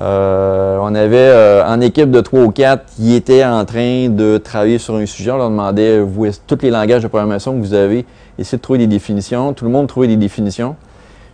Euh, 0.00 0.78
on 0.80 0.92
avait 0.94 1.16
euh, 1.16 1.64
en 1.64 1.80
équipe 1.80 2.10
de 2.10 2.20
3 2.20 2.40
ou 2.40 2.50
4 2.50 2.84
qui 2.96 3.14
étaient 3.14 3.44
en 3.44 3.64
train 3.64 4.08
de 4.08 4.38
travailler 4.38 4.78
sur 4.78 4.96
un 4.96 5.06
sujet. 5.06 5.30
On 5.30 5.36
leur 5.36 5.50
demandait, 5.50 6.00
vous, 6.00 6.26
tous 6.46 6.58
les 6.62 6.70
langages 6.70 7.02
de 7.02 7.08
programmation 7.08 7.54
que 7.54 7.60
vous 7.60 7.74
avez, 7.74 8.04
essayez 8.38 8.58
de 8.58 8.62
trouver 8.62 8.80
des 8.80 8.86
définitions? 8.88 9.52
Tout 9.52 9.64
le 9.64 9.70
monde 9.70 9.86
trouvait 9.86 10.08
des 10.08 10.16
définitions. 10.16 10.74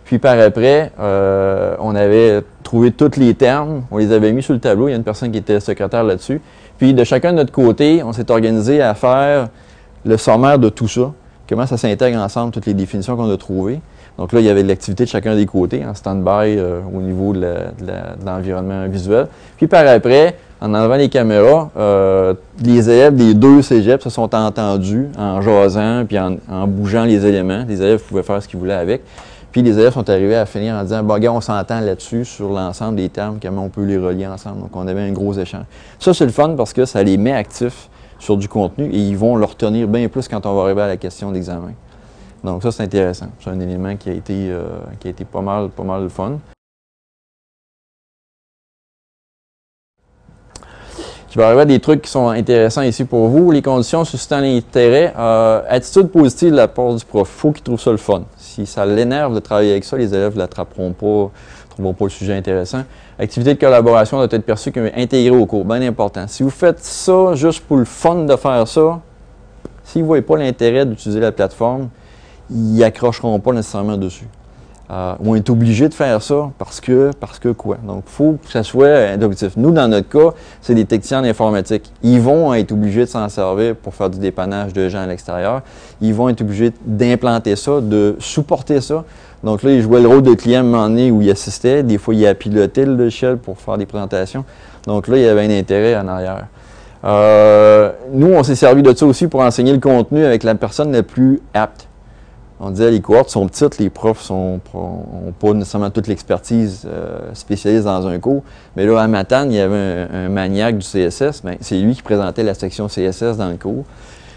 Puis 0.05 0.19
par 0.19 0.37
après, 0.39 0.91
euh, 0.99 1.75
on 1.79 1.95
avait 1.95 2.41
trouvé 2.63 2.91
tous 2.91 3.17
les 3.17 3.33
termes, 3.33 3.83
on 3.91 3.97
les 3.97 4.11
avait 4.11 4.31
mis 4.31 4.43
sur 4.43 4.53
le 4.53 4.59
tableau. 4.59 4.87
Il 4.87 4.91
y 4.91 4.93
a 4.93 4.97
une 4.97 5.03
personne 5.03 5.31
qui 5.31 5.37
était 5.37 5.59
secrétaire 5.59 6.03
là-dessus. 6.03 6.41
Puis 6.77 6.93
de 6.93 7.03
chacun 7.03 7.31
de 7.31 7.37
notre 7.37 7.51
côté, 7.51 8.03
on 8.03 8.13
s'est 8.13 8.29
organisé 8.29 8.81
à 8.81 8.93
faire 8.93 9.49
le 10.05 10.17
sommaire 10.17 10.59
de 10.59 10.69
tout 10.69 10.87
ça. 10.87 11.13
Comment 11.51 11.67
ça 11.67 11.75
s'intègre 11.75 12.17
ensemble, 12.17 12.53
toutes 12.53 12.65
les 12.65 12.73
définitions 12.73 13.17
qu'on 13.17 13.29
a 13.29 13.35
trouvées. 13.35 13.81
Donc 14.17 14.31
là, 14.31 14.39
il 14.39 14.45
y 14.45 14.49
avait 14.49 14.63
l'activité 14.63 15.03
de 15.03 15.09
chacun 15.09 15.35
des 15.35 15.45
côtés, 15.45 15.85
en 15.85 15.93
stand-by 15.93 16.57
euh, 16.57 16.79
au 16.95 17.01
niveau 17.01 17.33
de 17.33 17.45
l'environnement 18.25 18.87
visuel. 18.87 19.27
Puis 19.57 19.67
par 19.67 19.85
après, 19.85 20.37
en 20.61 20.73
enlevant 20.73 20.95
les 20.95 21.09
caméras, 21.09 21.69
euh, 21.75 22.35
les 22.63 22.89
élèves 22.89 23.17
des 23.17 23.33
deux 23.33 23.61
cégeps 23.61 24.01
se 24.01 24.09
sont 24.09 24.33
entendus 24.33 25.09
en 25.19 25.41
jasant 25.41 26.05
puis 26.05 26.17
en, 26.17 26.37
en 26.49 26.67
bougeant 26.67 27.03
les 27.03 27.25
éléments. 27.25 27.65
Les 27.67 27.81
élèves 27.81 27.99
pouvaient 28.01 28.23
faire 28.23 28.41
ce 28.41 28.47
qu'ils 28.47 28.57
voulaient 28.59 28.73
avec. 28.73 29.01
Puis 29.51 29.61
les 29.61 29.77
élèves 29.77 29.91
sont 29.91 30.09
arrivés 30.09 30.37
à 30.37 30.45
finir 30.45 30.75
en 30.75 30.83
disant, 30.83 31.03
bon, 31.03 31.19
gars, 31.19 31.33
on 31.33 31.41
s'entend 31.41 31.81
là-dessus 31.81 32.23
sur 32.23 32.47
l'ensemble 32.47 32.95
des 32.95 33.09
termes, 33.09 33.39
comment 33.41 33.65
on 33.65 33.69
peut 33.69 33.83
les 33.83 33.97
relier 33.97 34.25
ensemble. 34.25 34.61
Donc 34.61 34.73
on 34.73 34.87
avait 34.87 35.01
un 35.01 35.11
gros 35.11 35.33
échange. 35.33 35.65
Ça, 35.99 36.13
c'est 36.13 36.23
le 36.23 36.31
fun 36.31 36.55
parce 36.55 36.71
que 36.71 36.85
ça 36.85 37.03
les 37.03 37.17
met 37.17 37.33
actifs 37.33 37.89
sur 38.21 38.37
du 38.37 38.47
contenu 38.47 38.85
et 38.85 38.99
ils 38.99 39.17
vont 39.17 39.35
le 39.35 39.43
retenir 39.45 39.87
bien 39.87 40.07
plus 40.07 40.27
quand 40.27 40.45
on 40.45 40.53
va 40.55 40.61
arriver 40.61 40.83
à 40.83 40.87
la 40.87 40.97
question 40.97 41.31
d'examen. 41.31 41.73
Donc 42.43 42.61
ça, 42.61 42.71
c'est 42.71 42.83
intéressant. 42.83 43.29
C'est 43.39 43.49
un 43.49 43.59
élément 43.59 43.97
qui 43.97 44.09
a 44.09 44.13
été, 44.13 44.49
euh, 44.51 44.79
qui 44.99 45.07
a 45.07 45.11
été 45.11 45.25
pas 45.25 45.41
mal, 45.41 45.69
pas 45.69 45.83
mal 45.83 46.07
fun. 46.09 46.37
Qui 51.31 51.37
va 51.37 51.47
arriver 51.47 51.61
à 51.61 51.65
des 51.65 51.79
trucs 51.79 52.01
qui 52.01 52.11
sont 52.11 52.27
intéressants 52.27 52.81
ici 52.81 53.05
pour 53.05 53.29
vous. 53.29 53.51
Les 53.51 53.61
conditions 53.61 54.03
suscitant 54.03 54.41
l'intérêt, 54.41 55.13
euh, 55.17 55.61
attitude 55.69 56.07
positive 56.07 56.51
de 56.51 56.57
la 56.57 56.67
part 56.67 56.93
du 56.93 57.05
prof. 57.05 57.25
Faut 57.25 57.53
qu'il 57.53 57.63
trouve 57.63 57.79
ça 57.79 57.91
le 57.91 57.95
fun. 57.95 58.23
Si 58.35 58.65
ça 58.65 58.85
l'énerve 58.85 59.33
de 59.33 59.39
travailler 59.39 59.71
avec 59.71 59.85
ça, 59.85 59.95
les 59.95 60.13
élèves 60.13 60.33
ne 60.33 60.39
l'attraperont 60.39 60.91
pas, 60.91 61.05
ne 61.05 61.69
trouveront 61.69 61.93
pas 61.93 62.03
le 62.03 62.09
sujet 62.09 62.33
intéressant. 62.33 62.83
Activité 63.17 63.53
de 63.53 63.59
collaboration 63.61 64.17
doit 64.17 64.27
être 64.29 64.45
perçue 64.45 64.73
comme 64.73 64.89
intégrée 64.93 65.37
au 65.37 65.45
cours, 65.45 65.63
bien 65.63 65.81
important. 65.83 66.25
Si 66.27 66.43
vous 66.43 66.49
faites 66.49 66.79
ça 66.79 67.33
juste 67.35 67.61
pour 67.61 67.77
le 67.77 67.85
fun 67.85 68.25
de 68.25 68.35
faire 68.35 68.67
ça, 68.67 68.99
s'ils 69.85 70.01
ne 70.01 70.07
voient 70.07 70.21
pas 70.21 70.35
l'intérêt 70.35 70.85
d'utiliser 70.85 71.21
la 71.21 71.31
plateforme, 71.31 71.87
ils 72.49 72.75
n'accrocheront 72.75 73.39
pas 73.39 73.53
nécessairement 73.53 73.95
dessus. 73.95 74.27
Euh, 74.91 75.15
on 75.23 75.35
est 75.35 75.49
obligé 75.49 75.87
de 75.87 75.93
faire 75.93 76.21
ça 76.21 76.51
parce 76.57 76.81
que, 76.81 77.11
parce 77.17 77.39
que 77.39 77.49
quoi? 77.49 77.77
Donc, 77.87 78.03
il 78.07 78.11
faut 78.11 78.37
que 78.43 78.51
ça 78.51 78.61
soit 78.61 79.13
objectif. 79.21 79.53
Nous, 79.55 79.71
dans 79.71 79.87
notre 79.87 80.09
cas, 80.09 80.35
c'est 80.61 80.75
des 80.75 80.83
techniciens 80.83 81.23
en. 81.23 81.91
Ils 82.03 82.19
vont 82.19 82.53
être 82.53 82.73
obligés 82.73 83.01
de 83.01 83.09
s'en 83.09 83.29
servir 83.29 83.75
pour 83.75 83.95
faire 83.95 84.09
du 84.09 84.19
dépannage 84.19 84.73
de 84.73 84.89
gens 84.89 84.99
à 84.99 85.07
l'extérieur. 85.07 85.61
Ils 86.01 86.13
vont 86.13 86.27
être 86.27 86.41
obligés 86.41 86.73
d'implanter 86.85 87.55
ça, 87.55 87.79
de 87.79 88.17
supporter 88.19 88.81
ça. 88.81 89.05
Donc 89.45 89.63
là, 89.63 89.71
ils 89.71 89.81
jouaient 89.81 90.01
le 90.01 90.09
rôle 90.09 90.23
de 90.23 90.33
client 90.33 90.59
à 90.59 90.63
un 90.63 90.65
moment 90.65 90.89
donné 90.89 91.09
où 91.09 91.21
ils 91.21 91.31
assistaient. 91.31 91.83
Des 91.83 91.97
fois, 91.97 92.13
ils 92.13 92.35
piloté 92.35 92.83
le 92.83 93.09
pour 93.37 93.59
faire 93.59 93.77
des 93.77 93.85
présentations. 93.85 94.43
Donc 94.85 95.07
là, 95.07 95.15
il 95.15 95.23
y 95.23 95.27
avait 95.27 95.45
un 95.45 95.57
intérêt 95.57 95.95
en 95.95 96.07
arrière. 96.09 96.47
Euh, 97.05 97.91
nous, 98.11 98.33
on 98.33 98.43
s'est 98.43 98.55
servi 98.55 98.83
de 98.83 98.93
ça 98.93 99.05
aussi 99.05 99.27
pour 99.27 99.39
enseigner 99.39 99.71
le 99.71 99.79
contenu 99.79 100.25
avec 100.25 100.43
la 100.43 100.53
personne 100.55 100.91
la 100.91 101.01
plus 101.01 101.39
apte 101.53 101.87
on 102.63 102.69
disait 102.69 102.91
les 102.91 103.01
cohortes 103.01 103.29
sont 103.29 103.47
petites, 103.47 103.79
les 103.79 103.89
profs 103.89 104.29
n'ont 104.29 104.61
pas 105.39 105.53
nécessairement 105.53 105.89
toute 105.89 106.05
l'expertise 106.05 106.83
euh, 106.85 107.33
spécialiste 107.33 107.85
dans 107.85 108.05
un 108.05 108.19
cours. 108.19 108.43
Mais 108.75 108.85
là, 108.85 109.01
à 109.01 109.07
Matane, 109.07 109.51
il 109.51 109.57
y 109.57 109.59
avait 109.59 110.07
un, 110.13 110.29
maniaque 110.29 110.77
du 110.77 110.85
CSS, 110.85 111.43
mais 111.43 111.57
c'est 111.61 111.79
lui 111.79 111.95
qui 111.95 112.03
présentait 112.03 112.43
la 112.43 112.53
section 112.53 112.87
CSS 112.87 113.37
dans 113.37 113.49
le 113.49 113.57
cours. 113.57 113.83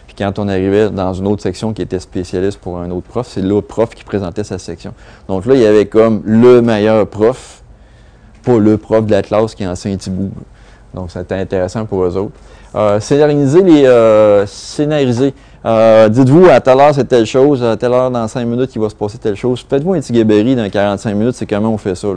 Puis 0.07 0.17
quand 0.17 0.39
on 0.39 0.49
arrivait 0.49 0.89
dans 0.89 1.13
une 1.13 1.27
autre 1.27 1.43
section 1.43 1.75
qui 1.75 1.83
était 1.83 1.99
spécialiste 1.99 2.59
pour 2.59 2.79
un 2.79 2.91
autre 2.91 3.07
prof, 3.07 3.29
c'est 3.29 3.43
l'autre 3.43 3.67
prof 3.67 3.91
qui 3.91 4.05
présentait 4.05 4.45
sa 4.45 4.59
section. 4.59 4.95
Donc 5.29 5.45
là, 5.45 5.55
il 5.55 5.61
y 5.61 5.67
avait 5.67 5.87
comme 5.87 6.23
le 6.25 6.63
meilleur 6.63 7.07
prof, 7.07 7.63
pas 8.43 8.59
le 8.59 8.79
prof 8.79 9.05
de 9.05 9.11
la 9.11 9.23
classe 9.23 9.55
qui 9.55 9.67
enseigne 9.67 9.99
Thibault. 9.99 10.31
Donc 10.95 11.11
c'était 11.11 11.35
intéressant 11.35 11.85
pour 11.85 12.05
eux 12.05 12.17
autres. 12.17 12.35
Euh, 12.75 12.99
scénariser 13.01 13.63
les 13.63 13.87
euh, 13.87 14.47
scénariser. 14.47 15.35
Euh, 15.65 16.09
dites-vous, 16.09 16.47
à 16.47 16.61
telle 16.61 16.79
heure, 16.79 16.95
c'est 16.95 17.05
telle 17.05 17.25
chose, 17.25 17.63
à 17.65 17.77
telle 17.77 17.93
heure, 17.93 18.11
dans 18.11 18.29
5 18.29 18.45
minutes, 18.45 18.71
il 18.75 18.81
va 18.83 18.89
se 18.91 18.95
passer 18.95 19.17
telle 19.17 19.37
chose. 19.37 19.65
Faites-vous 19.69 19.95
un 19.95 20.01
petit 20.01 20.13
gabarit 20.13 20.55
dans 20.57 20.69
45 20.69 21.15
minutes, 21.15 21.35
c'est 21.37 21.47
comment 21.47 21.71
on 21.71 21.79
fait 21.79 21.95
ça. 21.95 22.09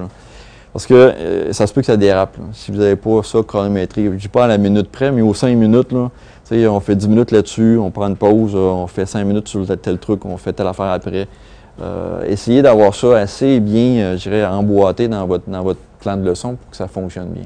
Parce 0.74 0.86
que 0.86 0.94
euh, 0.94 1.54
ça 1.54 1.66
se 1.66 1.74
peut 1.74 1.82
que 1.82 1.88
ça 1.88 1.96
dérape. 1.96 2.36
Si 2.52 2.72
vous 2.72 2.78
n'avez 2.78 2.98
pas 2.98 3.24
ça 3.24 3.40
chronométré, 3.48 4.04
je 4.04 4.10
ne 4.10 4.16
dis 4.16 4.28
pas 4.28 4.46
à 4.46 4.48
la 4.48 4.58
minute 4.58 4.90
près, 4.92 5.12
mais 5.12 5.22
aux 5.22 5.34
5 5.34 5.56
minutes, 5.56 5.94
là, 5.94 6.10
on 6.70 6.80
fait 6.82 6.96
10 6.96 7.08
minutes 7.08 7.32
là-dessus, 7.32 7.78
on 7.78 7.90
prend 7.90 8.08
une 8.08 8.18
pause, 8.18 8.54
on 8.54 8.88
fait 8.88 9.06
5 9.06 9.24
minutes 9.24 9.48
sur 9.48 9.66
tel, 9.78 9.98
truc, 9.98 10.26
on 10.26 10.36
fait 10.38 10.54
telle 10.54 10.68
affaire 10.68 10.88
après. 10.88 11.28
essayez 12.28 12.62
d'avoir 12.62 12.94
ça 12.96 13.18
assez 13.18 13.60
bien, 13.62 14.18
je 14.18 14.24
dirais, 14.24 14.46
emboîté 14.46 15.08
dans 15.08 15.26
votre, 15.26 15.48
dans 15.48 15.64
votre 15.64 15.80
plan 16.00 16.18
de 16.18 16.28
leçon 16.28 16.56
pour 16.56 16.72
que 16.72 16.78
ça 16.78 16.88
fonctionne 16.88 17.30
bien. 17.30 17.46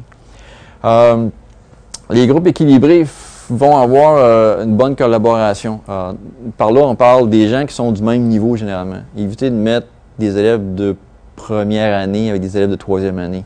Les 0.84 2.28
groupes 2.28 2.48
équilibrés, 2.48 3.06
vont 3.52 3.78
avoir 3.78 4.16
euh, 4.18 4.64
une 4.64 4.76
bonne 4.76 4.96
collaboration. 4.96 5.82
Euh, 5.90 6.14
par 6.58 6.72
là, 6.72 6.82
on 6.82 6.96
parle 6.96 7.30
des 7.30 7.50
gens 7.50 7.66
qui 7.66 7.74
sont 7.74 7.92
du 7.92 8.02
même 8.02 8.24
niveau 8.24 8.56
généralement. 8.56 9.02
Évitez 9.18 9.50
de 9.50 9.56
mettre 9.56 9.88
des 10.18 10.38
élèves 10.38 10.74
de 10.74 10.96
première 11.36 11.98
année 11.98 12.30
avec 12.30 12.42
des 12.42 12.56
élèves 12.56 12.70
de 12.70 12.76
troisième 12.76 13.20
année 13.20 13.46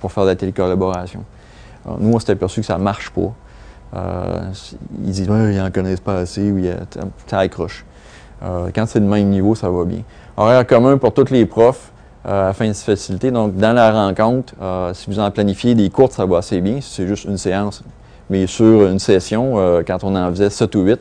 pour 0.00 0.12
faire 0.12 0.24
de 0.24 0.30
la 0.30 0.36
télécollaboration. 0.36 1.24
nous, 1.98 2.14
on 2.14 2.18
s'est 2.18 2.32
aperçu 2.32 2.60
que 2.60 2.66
ça 2.66 2.78
ne 2.78 2.82
marche 2.82 3.10
pas. 3.10 3.32
Euh, 3.96 4.40
ils 5.04 5.12
disent 5.12 5.26
ils 5.26 5.56
n'en 5.56 5.70
connaissent 5.70 6.00
pas 6.00 6.18
assez 6.18 6.52
ou 6.52 6.60
ça 7.26 7.38
accroche. 7.38 7.84
quand 8.42 8.86
c'est 8.86 9.00
le 9.00 9.06
même 9.06 9.28
niveau, 9.28 9.54
ça 9.54 9.70
va 9.70 9.84
bien. 9.84 10.02
Horaire 10.36 10.66
commun 10.66 10.98
pour 10.98 11.14
tous 11.14 11.30
les 11.30 11.46
profs 11.46 11.90
afin 12.24 12.68
de 12.68 12.72
se 12.72 12.84
faciliter. 12.84 13.30
Donc, 13.30 13.56
dans 13.56 13.72
la 13.72 13.90
rencontre, 13.90 14.54
si 14.92 15.08
vous 15.08 15.18
en 15.18 15.30
planifiez 15.30 15.74
des 15.74 15.88
courtes, 15.88 16.12
ça 16.12 16.26
va 16.26 16.38
assez 16.38 16.60
bien. 16.60 16.80
Si 16.80 16.94
c'est 16.94 17.06
juste 17.06 17.24
une 17.24 17.38
séance, 17.38 17.82
mais 18.30 18.46
sur 18.46 18.86
une 18.86 18.98
session, 18.98 19.54
euh, 19.56 19.82
quand 19.86 20.04
on 20.04 20.14
en 20.14 20.30
faisait 20.30 20.50
7 20.50 20.74
ou 20.74 20.82
8, 20.82 21.00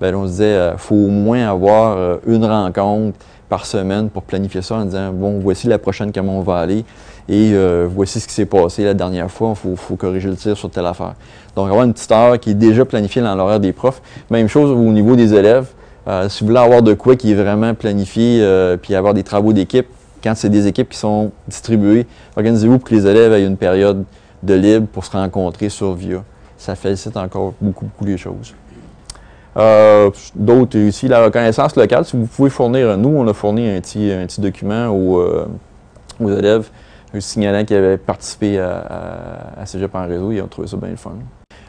ben, 0.00 0.14
on 0.14 0.26
se 0.26 0.30
disait, 0.30 0.52
il 0.52 0.56
euh, 0.56 0.76
faut 0.76 0.94
au 0.94 1.08
moins 1.08 1.48
avoir 1.48 1.96
euh, 1.96 2.16
une 2.26 2.44
rencontre 2.44 3.18
par 3.48 3.66
semaine 3.66 4.08
pour 4.08 4.22
planifier 4.22 4.62
ça 4.62 4.76
en 4.76 4.84
disant, 4.84 5.12
bon, 5.12 5.40
voici 5.40 5.66
la 5.66 5.78
prochaine 5.78 6.12
comment 6.12 6.38
on 6.38 6.42
va 6.42 6.58
aller 6.58 6.84
et 7.28 7.52
voici 7.86 8.18
ce 8.18 8.26
qui 8.26 8.34
s'est 8.34 8.46
passé 8.46 8.82
la 8.82 8.94
dernière 8.94 9.30
fois, 9.30 9.54
il 9.64 9.76
faut, 9.76 9.94
corriger 9.94 10.28
le 10.28 10.34
tir 10.34 10.56
sur 10.56 10.68
telle 10.68 10.86
affaire. 10.86 11.14
Donc, 11.54 11.68
avoir 11.68 11.84
une 11.84 11.92
petite 11.92 12.10
heure 12.10 12.40
qui 12.40 12.50
est 12.50 12.54
déjà 12.54 12.84
planifiée 12.84 13.22
dans 13.22 13.36
l'horaire 13.36 13.60
des 13.60 13.72
profs. 13.72 14.02
Même 14.30 14.48
chose 14.48 14.70
au 14.70 14.92
niveau 14.92 15.14
des 15.14 15.32
élèves. 15.34 15.66
si 16.28 16.40
vous 16.40 16.48
voulez 16.48 16.58
avoir 16.58 16.82
de 16.82 16.92
quoi 16.92 17.14
qui 17.14 17.30
est 17.30 17.36
vraiment 17.36 17.72
planifié, 17.74 18.44
puis 18.82 18.96
avoir 18.96 19.14
des 19.14 19.22
travaux 19.22 19.52
d'équipe, 19.52 19.86
quand 20.22 20.34
c'est 20.34 20.50
des 20.50 20.66
équipes 20.66 20.88
qui 20.88 20.98
sont 20.98 21.32
distribuées, 21.48 22.06
organisez-vous 22.36 22.78
pour 22.78 22.88
que 22.88 22.94
les 22.94 23.06
élèves 23.06 23.32
aient 23.32 23.44
une 23.44 23.56
période 23.56 24.04
de 24.42 24.54
libre 24.54 24.86
pour 24.86 25.04
se 25.04 25.12
rencontrer 25.12 25.68
sur 25.68 25.94
VIA 25.94 26.22
ça 26.60 26.74
facilite 26.74 27.16
encore 27.16 27.54
beaucoup, 27.60 27.86
beaucoup 27.86 28.04
les 28.04 28.18
choses. 28.18 28.54
Euh, 29.56 30.10
d'autres 30.34 30.76
ici, 30.76 31.08
la 31.08 31.24
reconnaissance 31.24 31.74
locale, 31.74 32.04
si 32.04 32.16
vous 32.16 32.26
pouvez 32.26 32.50
fournir, 32.50 32.96
nous, 32.98 33.08
on 33.08 33.26
a 33.26 33.32
fourni 33.32 33.68
un 33.68 33.80
petit, 33.80 34.12
un 34.12 34.26
petit 34.26 34.42
document 34.42 34.88
aux, 34.88 35.20
euh, 35.20 35.48
aux 36.20 36.30
élèves, 36.30 36.68
signalant 37.18 37.64
qu'ils 37.64 37.76
avaient 37.76 37.96
participé 37.96 38.60
à, 38.60 39.54
à, 39.58 39.66
Cégep 39.66 39.92
en 39.94 40.06
réseau, 40.06 40.30
ils 40.32 40.42
ont 40.42 40.46
trouvé 40.46 40.68
ça 40.68 40.76
bien 40.76 40.90
le 40.90 40.96
fun. 40.96 41.12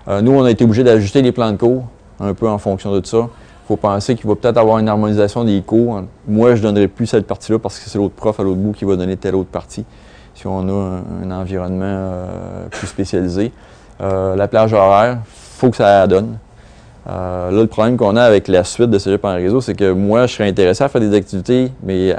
Euh, 0.10 0.22
nous, 0.22 0.34
on 0.34 0.44
a 0.44 0.52
été 0.52 0.66
obligé 0.66 0.84
d'ajuster 0.84 1.22
les 1.22 1.32
plans 1.32 1.52
de 1.52 1.58
cours, 1.58 1.86
un 2.20 2.34
peu 2.34 2.50
en 2.50 2.58
fonction 2.58 2.92
de 2.92 3.04
ça. 3.06 3.30
Faut 3.72 3.78
penser 3.78 4.16
qu'il 4.16 4.28
va 4.28 4.36
peut-être 4.36 4.58
avoir 4.58 4.80
une 4.80 4.90
harmonisation 4.90 5.46
des 5.46 5.62
cours. 5.62 6.02
Moi, 6.28 6.56
je 6.56 6.62
ne 6.62 6.68
donnerai 6.68 6.90
plus 6.90 7.08
cette 7.08 7.26
partie-là 7.26 7.58
parce 7.58 7.80
que 7.80 7.90
c'est 7.90 7.98
l'autre 7.98 8.16
prof 8.16 8.38
à 8.38 8.44
l'autre 8.44 8.60
bout 8.60 8.74
qui 8.74 8.84
va 8.84 8.98
donner 8.98 9.16
telle 9.16 9.34
autre 9.34 9.50
partie, 9.50 9.86
si 10.36 10.46
on 10.46 10.68
a 10.68 11.02
un, 11.24 11.32
environnement 11.32 12.12
plus 12.70 12.88
spécialisé. 12.88 13.54
Euh, 14.02 14.36
la 14.36 14.50
plage 14.50 14.74
horaire, 14.74 15.20
faut 15.26 15.70
que 15.70 15.78
ça 15.78 16.06
donne. 16.06 16.38
Euh, 17.10 17.50
là, 17.50 17.62
le 17.62 17.68
problème 17.68 17.96
qu'on 17.96 18.18
a 18.18 18.24
avec 18.24 18.50
la 18.50 18.66
suite 18.66 18.90
de 18.90 19.00
Cégep 19.00 19.24
en 19.24 19.36
réseau, 19.36 19.62
c'est 19.62 19.74
que 19.74 19.94
moi, 19.94 20.28
je 20.28 20.34
serais 20.34 20.50
intéressé 20.50 20.84
à 20.84 20.90
faire 20.90 21.00
des 21.00 21.16
activités, 21.16 21.72
mais 21.82 22.14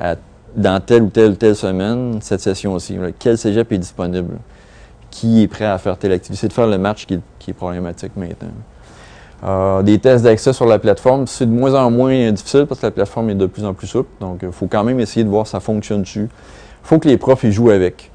dans 0.56 0.80
telle 0.80 1.02
ou 1.02 1.10
telle 1.10 1.32
ou 1.32 1.34
telle 1.34 1.54
semaine, 1.54 2.16
cette 2.22 2.40
session 2.40 2.72
aussi. 2.72 2.96
quel 3.18 3.36
cégep 3.36 3.70
est 3.72 3.78
disponible? 3.78 4.38
Qui 5.10 5.42
est 5.42 5.48
prêt 5.48 5.66
à 5.66 5.76
faire 5.76 5.98
telle 5.98 6.12
activité? 6.12 6.40
C'est 6.40 6.48
de 6.48 6.54
faire 6.54 6.66
le 6.66 6.78
match 6.78 7.04
qui, 7.04 7.20
est 7.50 7.52
problématique 7.52 8.12
maintenant. 8.16 8.48
Euh, 9.44 9.82
des 9.82 9.98
tests 9.98 10.22
d'accès 10.24 10.52
sur 10.52 10.66
la 10.66 10.78
plateforme, 10.78 11.26
c'est 11.26 11.46
de 11.46 11.50
moins 11.50 11.74
en 11.74 11.90
moins 11.90 12.30
difficile 12.30 12.66
parce 12.66 12.80
que 12.80 12.86
la 12.86 12.92
plateforme 12.92 13.30
est 13.30 13.34
de 13.34 13.46
plus 13.46 13.64
en 13.64 13.74
plus 13.74 13.88
souple. 13.88 14.10
Donc, 14.20 14.40
il 14.42 14.52
faut 14.52 14.68
quand 14.68 14.84
même 14.84 15.00
essayer 15.00 15.24
de 15.24 15.28
voir 15.28 15.46
si 15.46 15.52
ça 15.52 15.60
fonctionne 15.60 16.02
dessus. 16.02 16.28
Il 16.84 16.86
faut 16.86 16.98
que 16.98 17.08
les 17.08 17.16
profs 17.16 17.42
y 17.42 17.50
jouent 17.50 17.70
avec 17.70 18.10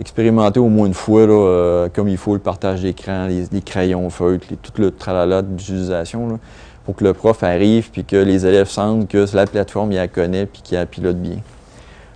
expérimenter 0.00 0.58
au 0.58 0.68
moins 0.68 0.86
une 0.86 0.94
fois, 0.94 1.20
euh, 1.20 1.88
comme 1.92 2.08
il 2.08 2.16
faut, 2.16 2.34
le 2.34 2.40
partage 2.40 2.82
d'écran, 2.82 3.28
les, 3.28 3.60
crayons, 3.60 4.10
feutres, 4.10 4.48
tout 4.60 4.72
le 4.82 4.90
tralala 4.90 5.42
d'utilisation, 5.42 6.40
pour 6.84 6.96
que 6.96 7.04
le 7.04 7.12
prof 7.12 7.44
arrive 7.44 7.90
puis 7.92 8.04
que 8.04 8.16
les 8.16 8.44
élèves 8.44 8.68
sentent 8.68 9.06
que 9.06 9.24
la 9.34 9.46
plateforme, 9.46 9.92
il 9.92 9.96
la 9.96 10.08
connaît 10.08 10.46
puis 10.46 10.62
qu'il 10.62 10.76
la 10.76 10.86
pilote 10.86 11.16
bien. 11.16 11.38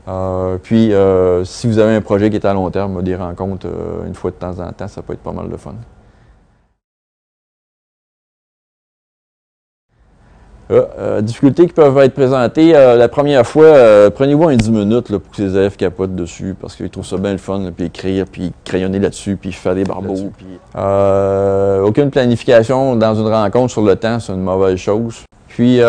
Euh, 0.08 0.58
puis, 0.60 0.92
si 1.44 1.68
vous 1.68 1.78
avez 1.78 1.94
un 1.94 2.00
projet 2.00 2.28
qui 2.30 2.36
est 2.36 2.46
à 2.46 2.54
long 2.54 2.68
terme, 2.70 3.00
des 3.04 3.14
rencontres 3.14 3.68
une 4.04 4.14
fois 4.14 4.32
de 4.32 4.36
temps 4.36 4.58
en 4.58 4.72
temps, 4.72 4.88
ça 4.88 5.00
peut 5.00 5.12
être 5.12 5.22
pas 5.22 5.32
mal 5.32 5.48
de 5.48 5.56
fun. 5.56 5.74
Euh, 10.70 10.84
euh, 10.98 11.20
difficultés 11.22 11.66
qui 11.66 11.72
peuvent 11.72 11.96
être 11.98 12.12
présentées. 12.12 12.76
Euh, 12.76 12.96
la 12.96 13.08
première 13.08 13.46
fois, 13.46 14.10
prenez-vous 14.10 14.48
un 14.48 14.56
10 14.56 14.70
minutes 14.70 15.08
là, 15.08 15.18
pour 15.18 15.34
que 15.34 15.40
les 15.40 15.56
élèves 15.56 15.76
capotent 15.76 16.14
dessus 16.14 16.54
parce 16.60 16.76
qu'ils 16.76 16.90
trouvent 16.90 17.06
ça 17.06 17.16
bien 17.16 17.32
le 17.32 17.38
fun, 17.38 17.62
puis 17.74 17.86
écrire, 17.86 18.26
puis 18.30 18.52
crayonner 18.64 18.98
là-dessus, 18.98 19.36
puis 19.36 19.52
faire 19.52 19.74
des 19.74 19.84
barbeaux. 19.84 20.30
aucune 21.84 22.10
planification 22.10 22.96
dans 22.96 23.14
une 23.14 23.28
rencontre 23.28 23.72
sur 23.72 23.82
le 23.82 23.96
temps, 23.96 24.20
c'est 24.20 24.32
une 24.32 24.42
mauvaise 24.42 24.76
chose. 24.76 25.22
Puis, 25.48 25.80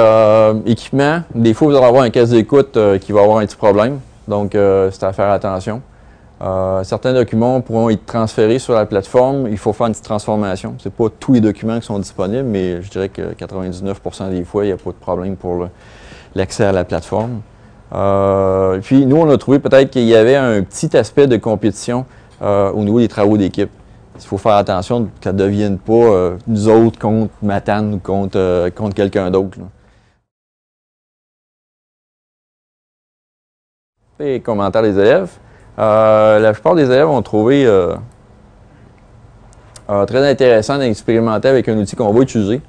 équipement, 0.65 1.21
des 1.35 1.53
fois, 1.53 1.67
vous 1.67 1.75
allez 1.75 1.85
avoir 1.85 2.03
un 2.03 2.09
casse 2.09 2.29
d'écoute 2.29 2.77
qui 3.01 3.11
va 3.11 3.21
avoir 3.21 3.39
un 3.39 3.45
petit 3.45 3.57
problème, 3.57 3.99
donc 4.27 4.51
c'est 4.53 5.03
à 5.03 5.11
faire 5.11 5.29
attention. 5.29 5.81
Euh, 6.41 6.83
certains 6.85 7.13
documents 7.13 7.59
pourront 7.59 7.89
être 7.89 8.05
transférés 8.05 8.59
sur 8.59 8.73
la 8.73 8.85
plateforme. 8.85 9.47
Il 9.49 9.57
faut 9.57 9.73
faire 9.73 9.87
une 9.87 9.93
petite 9.93 10.05
transformation. 10.05 10.75
Ce 10.77 10.87
pas 10.87 11.09
tous 11.19 11.33
les 11.33 11.41
documents 11.41 11.79
qui 11.79 11.85
sont 11.85 11.99
disponibles, 11.99 12.47
mais 12.47 12.81
je 12.81 12.89
dirais 12.89 13.09
que 13.09 13.33
99% 13.33 14.29
des 14.29 14.45
fois, 14.45 14.63
il 14.63 14.67
n'y 14.67 14.73
a 14.73 14.77
pas 14.77 14.91
de 14.91 14.95
problème 14.95 15.35
pour 15.35 15.67
l'accès 16.35 16.63
à 16.63 16.71
la 16.71 16.85
plateforme. 16.85 17.41
Euh, 17.93 18.79
puis 18.81 19.05
nous, 19.05 19.17
on 19.17 19.29
a 19.29 19.37
trouvé 19.37 19.59
peut-être 19.59 19.89
qu'il 19.89 20.03
y 20.03 20.15
avait 20.15 20.35
un 20.35 20.61
petit 20.63 20.95
aspect 20.95 21.27
de 21.27 21.35
compétition 21.37 22.05
euh, 22.41 22.71
au 22.71 22.83
niveau 22.83 22.99
des 22.99 23.09
travaux 23.09 23.35
d'équipe. 23.37 23.71
Il 24.15 24.25
faut 24.25 24.37
faire 24.37 24.55
attention 24.55 25.05
que 25.05 25.09
ça 25.21 25.33
ne 25.33 25.37
devienne 25.37 25.77
pas 25.77 26.33
nous 26.45 26.67
autres 26.67 26.99
contre 26.99 27.31
Matane 27.41 27.93
ou 27.93 27.99
contre 27.99 28.93
quelqu'un 28.93 29.31
d'autre. 29.31 29.57
Les 34.19 34.41
commentaires 34.41 34.81
des 34.81 34.99
élèves. 34.99 35.29
Euh, 35.79 36.39
la 36.39 36.51
plupart 36.53 36.75
des 36.75 36.85
élèves 36.85 37.07
ont 37.07 37.21
trouvé 37.21 37.65
euh, 37.65 37.95
Euh, 39.89 40.05
très 40.05 40.29
intéressant 40.29 40.77
d'expérimenter 40.77 41.47
avec 41.47 41.67
un 41.67 41.75
outil 41.75 41.95
qu'on 41.95 42.13
va 42.13 42.21
utiliser. 42.21 42.61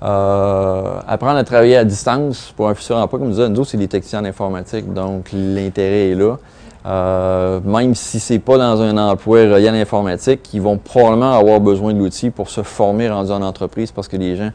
Apprendre 0.00 1.36
à 1.36 1.44
travailler 1.44 1.76
à 1.76 1.84
distance 1.84 2.54
pour 2.56 2.70
un 2.70 2.74
futur 2.74 2.96
emploi, 2.96 3.18
comme 3.18 3.28
je 3.28 3.34
disais, 3.34 3.48
nous 3.50 3.64
c'est 3.66 3.76
des 3.76 3.88
techniciens 3.88 4.20
en 4.20 4.24
informatique, 4.24 4.90
donc 4.94 5.28
l'intérêt 5.34 6.10
est 6.10 6.14
là. 6.14 7.60
Même 7.62 7.94
si 7.94 8.18
ce 8.20 8.32
n'est 8.32 8.38
pas 8.38 8.56
dans 8.56 8.80
un 8.80 8.96
emploi 8.96 9.40
relié 9.40 9.68
à 9.68 9.72
l'informatique, 9.72 10.48
ils 10.54 10.62
vont 10.62 10.78
probablement 10.78 11.34
avoir 11.34 11.60
besoin 11.60 11.92
de 11.92 11.98
l'outil 11.98 12.30
pour 12.30 12.48
se 12.48 12.62
former 12.62 13.10
rendu 13.10 13.32
en 13.32 13.42
entreprise 13.42 13.92
parce 13.92 14.08
que 14.08 14.16
les 14.16 14.36
gens 14.36 14.50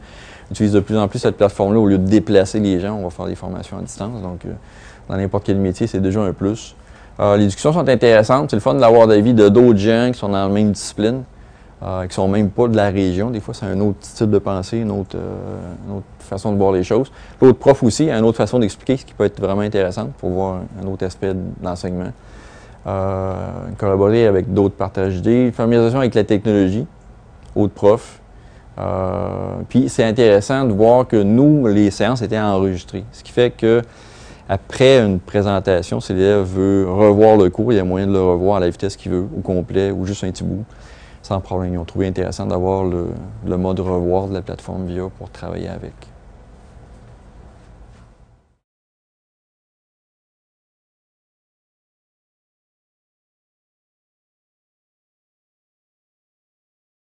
utilisent 0.49 0.73
de 0.73 0.79
plus 0.79 0.97
en 0.97 1.07
plus 1.07 1.19
cette 1.19 1.37
plateforme-là 1.37 1.79
au 1.79 1.85
lieu 1.85 1.99
de 1.99 2.07
déplacer 2.07 2.59
les 2.59 2.79
gens. 2.79 2.95
On 2.95 3.03
va 3.03 3.11
faire 3.11 3.27
des 3.27 3.35
formations 3.35 3.77
à 3.77 3.81
distance. 3.81 4.23
Donc, 4.23 4.39
dans 5.07 5.17
n'importe 5.17 5.43
quel 5.45 5.57
métier, 5.57 5.85
c'est 5.85 6.01
déjà 6.01 6.21
un 6.21 6.33
plus. 6.33 6.75
Les 7.19 7.45
discussions 7.45 7.73
sont 7.73 7.87
intéressantes. 7.87 8.49
C'est 8.49 8.55
le 8.55 8.61
fun 8.61 8.73
de 8.73 8.81
l'avoir 8.81 9.07
d'avis 9.07 9.33
de 9.33 9.49
d'autres 9.49 9.79
gens 9.79 10.09
qui 10.11 10.19
sont 10.19 10.29
dans 10.29 10.47
la 10.47 10.49
même 10.49 10.71
discipline. 10.71 11.23
Euh, 11.83 12.07
qui 12.07 12.15
sont 12.15 12.29
même 12.29 12.49
pas 12.49 12.69
de 12.69 12.75
la 12.75 12.89
région. 12.89 13.29
Des 13.29 13.41
fois, 13.41 13.53
c'est 13.53 13.65
un 13.65 13.79
autre 13.81 13.97
style 13.99 14.31
de 14.31 14.39
pensée, 14.39 14.77
une 14.77 14.91
autre, 14.91 15.17
euh, 15.17 15.99
façon 16.19 16.53
de 16.53 16.57
voir 16.57 16.71
les 16.71 16.83
choses. 16.83 17.11
L'autre 17.41 17.59
prof 17.59 17.83
aussi 17.83 18.09
a 18.09 18.17
une 18.17 18.23
autre 18.23 18.37
façon 18.37 18.59
d'expliquer, 18.59 18.97
ce 18.97 19.05
qui 19.05 19.13
peut 19.13 19.25
être 19.25 19.39
vraiment 19.39 19.61
intéressant 19.61 20.07
pour 20.17 20.29
voir 20.29 20.61
un 20.81 20.87
autre 20.87 21.05
aspect 21.05 21.33
de 21.33 21.41
l'enseignement. 21.61 22.11
Euh, 22.87 23.35
collaborer 23.77 24.25
avec 24.25 24.53
d'autres 24.53 24.75
partages 24.75 25.15
d'idées, 25.15 25.51
familiarisation 25.51 25.99
avec 25.99 26.15
la 26.15 26.23
technologie, 26.23 26.87
autres 27.55 27.73
profs. 27.73 28.19
puis 29.69 29.89
c'est 29.89 30.05
intéressant 30.05 30.63
de 30.63 30.71
voir 30.73 31.05
que 31.07 31.21
nous, 31.21 31.67
les 31.67 31.91
séances 31.91 32.21
étaient 32.21 32.39
enregistrées. 32.39 33.03
Ce 33.11 33.21
qui 33.21 33.31
fait 33.31 33.51
que 33.51 33.81
après 34.47 34.99
une 34.99 35.19
présentation, 35.19 35.99
si 35.99 36.13
l'élève 36.13 36.43
veut 36.43 36.85
revoir 36.89 37.37
le 37.37 37.49
cours, 37.49 37.73
il 37.73 37.75
y 37.75 37.79
a 37.79 37.83
moyen 37.83 38.07
de 38.07 38.13
le 38.13 38.21
revoir 38.21 38.57
à 38.57 38.59
la 38.59 38.69
vitesse 38.69 38.95
qu'il 38.95 39.11
veut, 39.11 39.27
au 39.37 39.41
complet, 39.41 39.91
ou 39.91 40.05
juste 40.05 40.23
un 40.23 40.31
petit 40.31 40.43
bout 40.43 40.65
sans 41.25 41.39
problème. 41.39 41.73
Ils 41.73 41.77
ont 41.79 41.85
trouvé 41.85 42.07
intéressant 42.07 42.45
d'avoir 42.45 42.83
le, 42.83 43.07
le 43.45 43.57
mode 43.57 43.79
revoir 43.79 44.27
de 44.27 44.33
la 44.33 44.41
plateforme 44.43 44.85
VIA 44.85 45.09
pour 45.17 45.31
travailler 45.31 45.69
avec. 45.69 45.93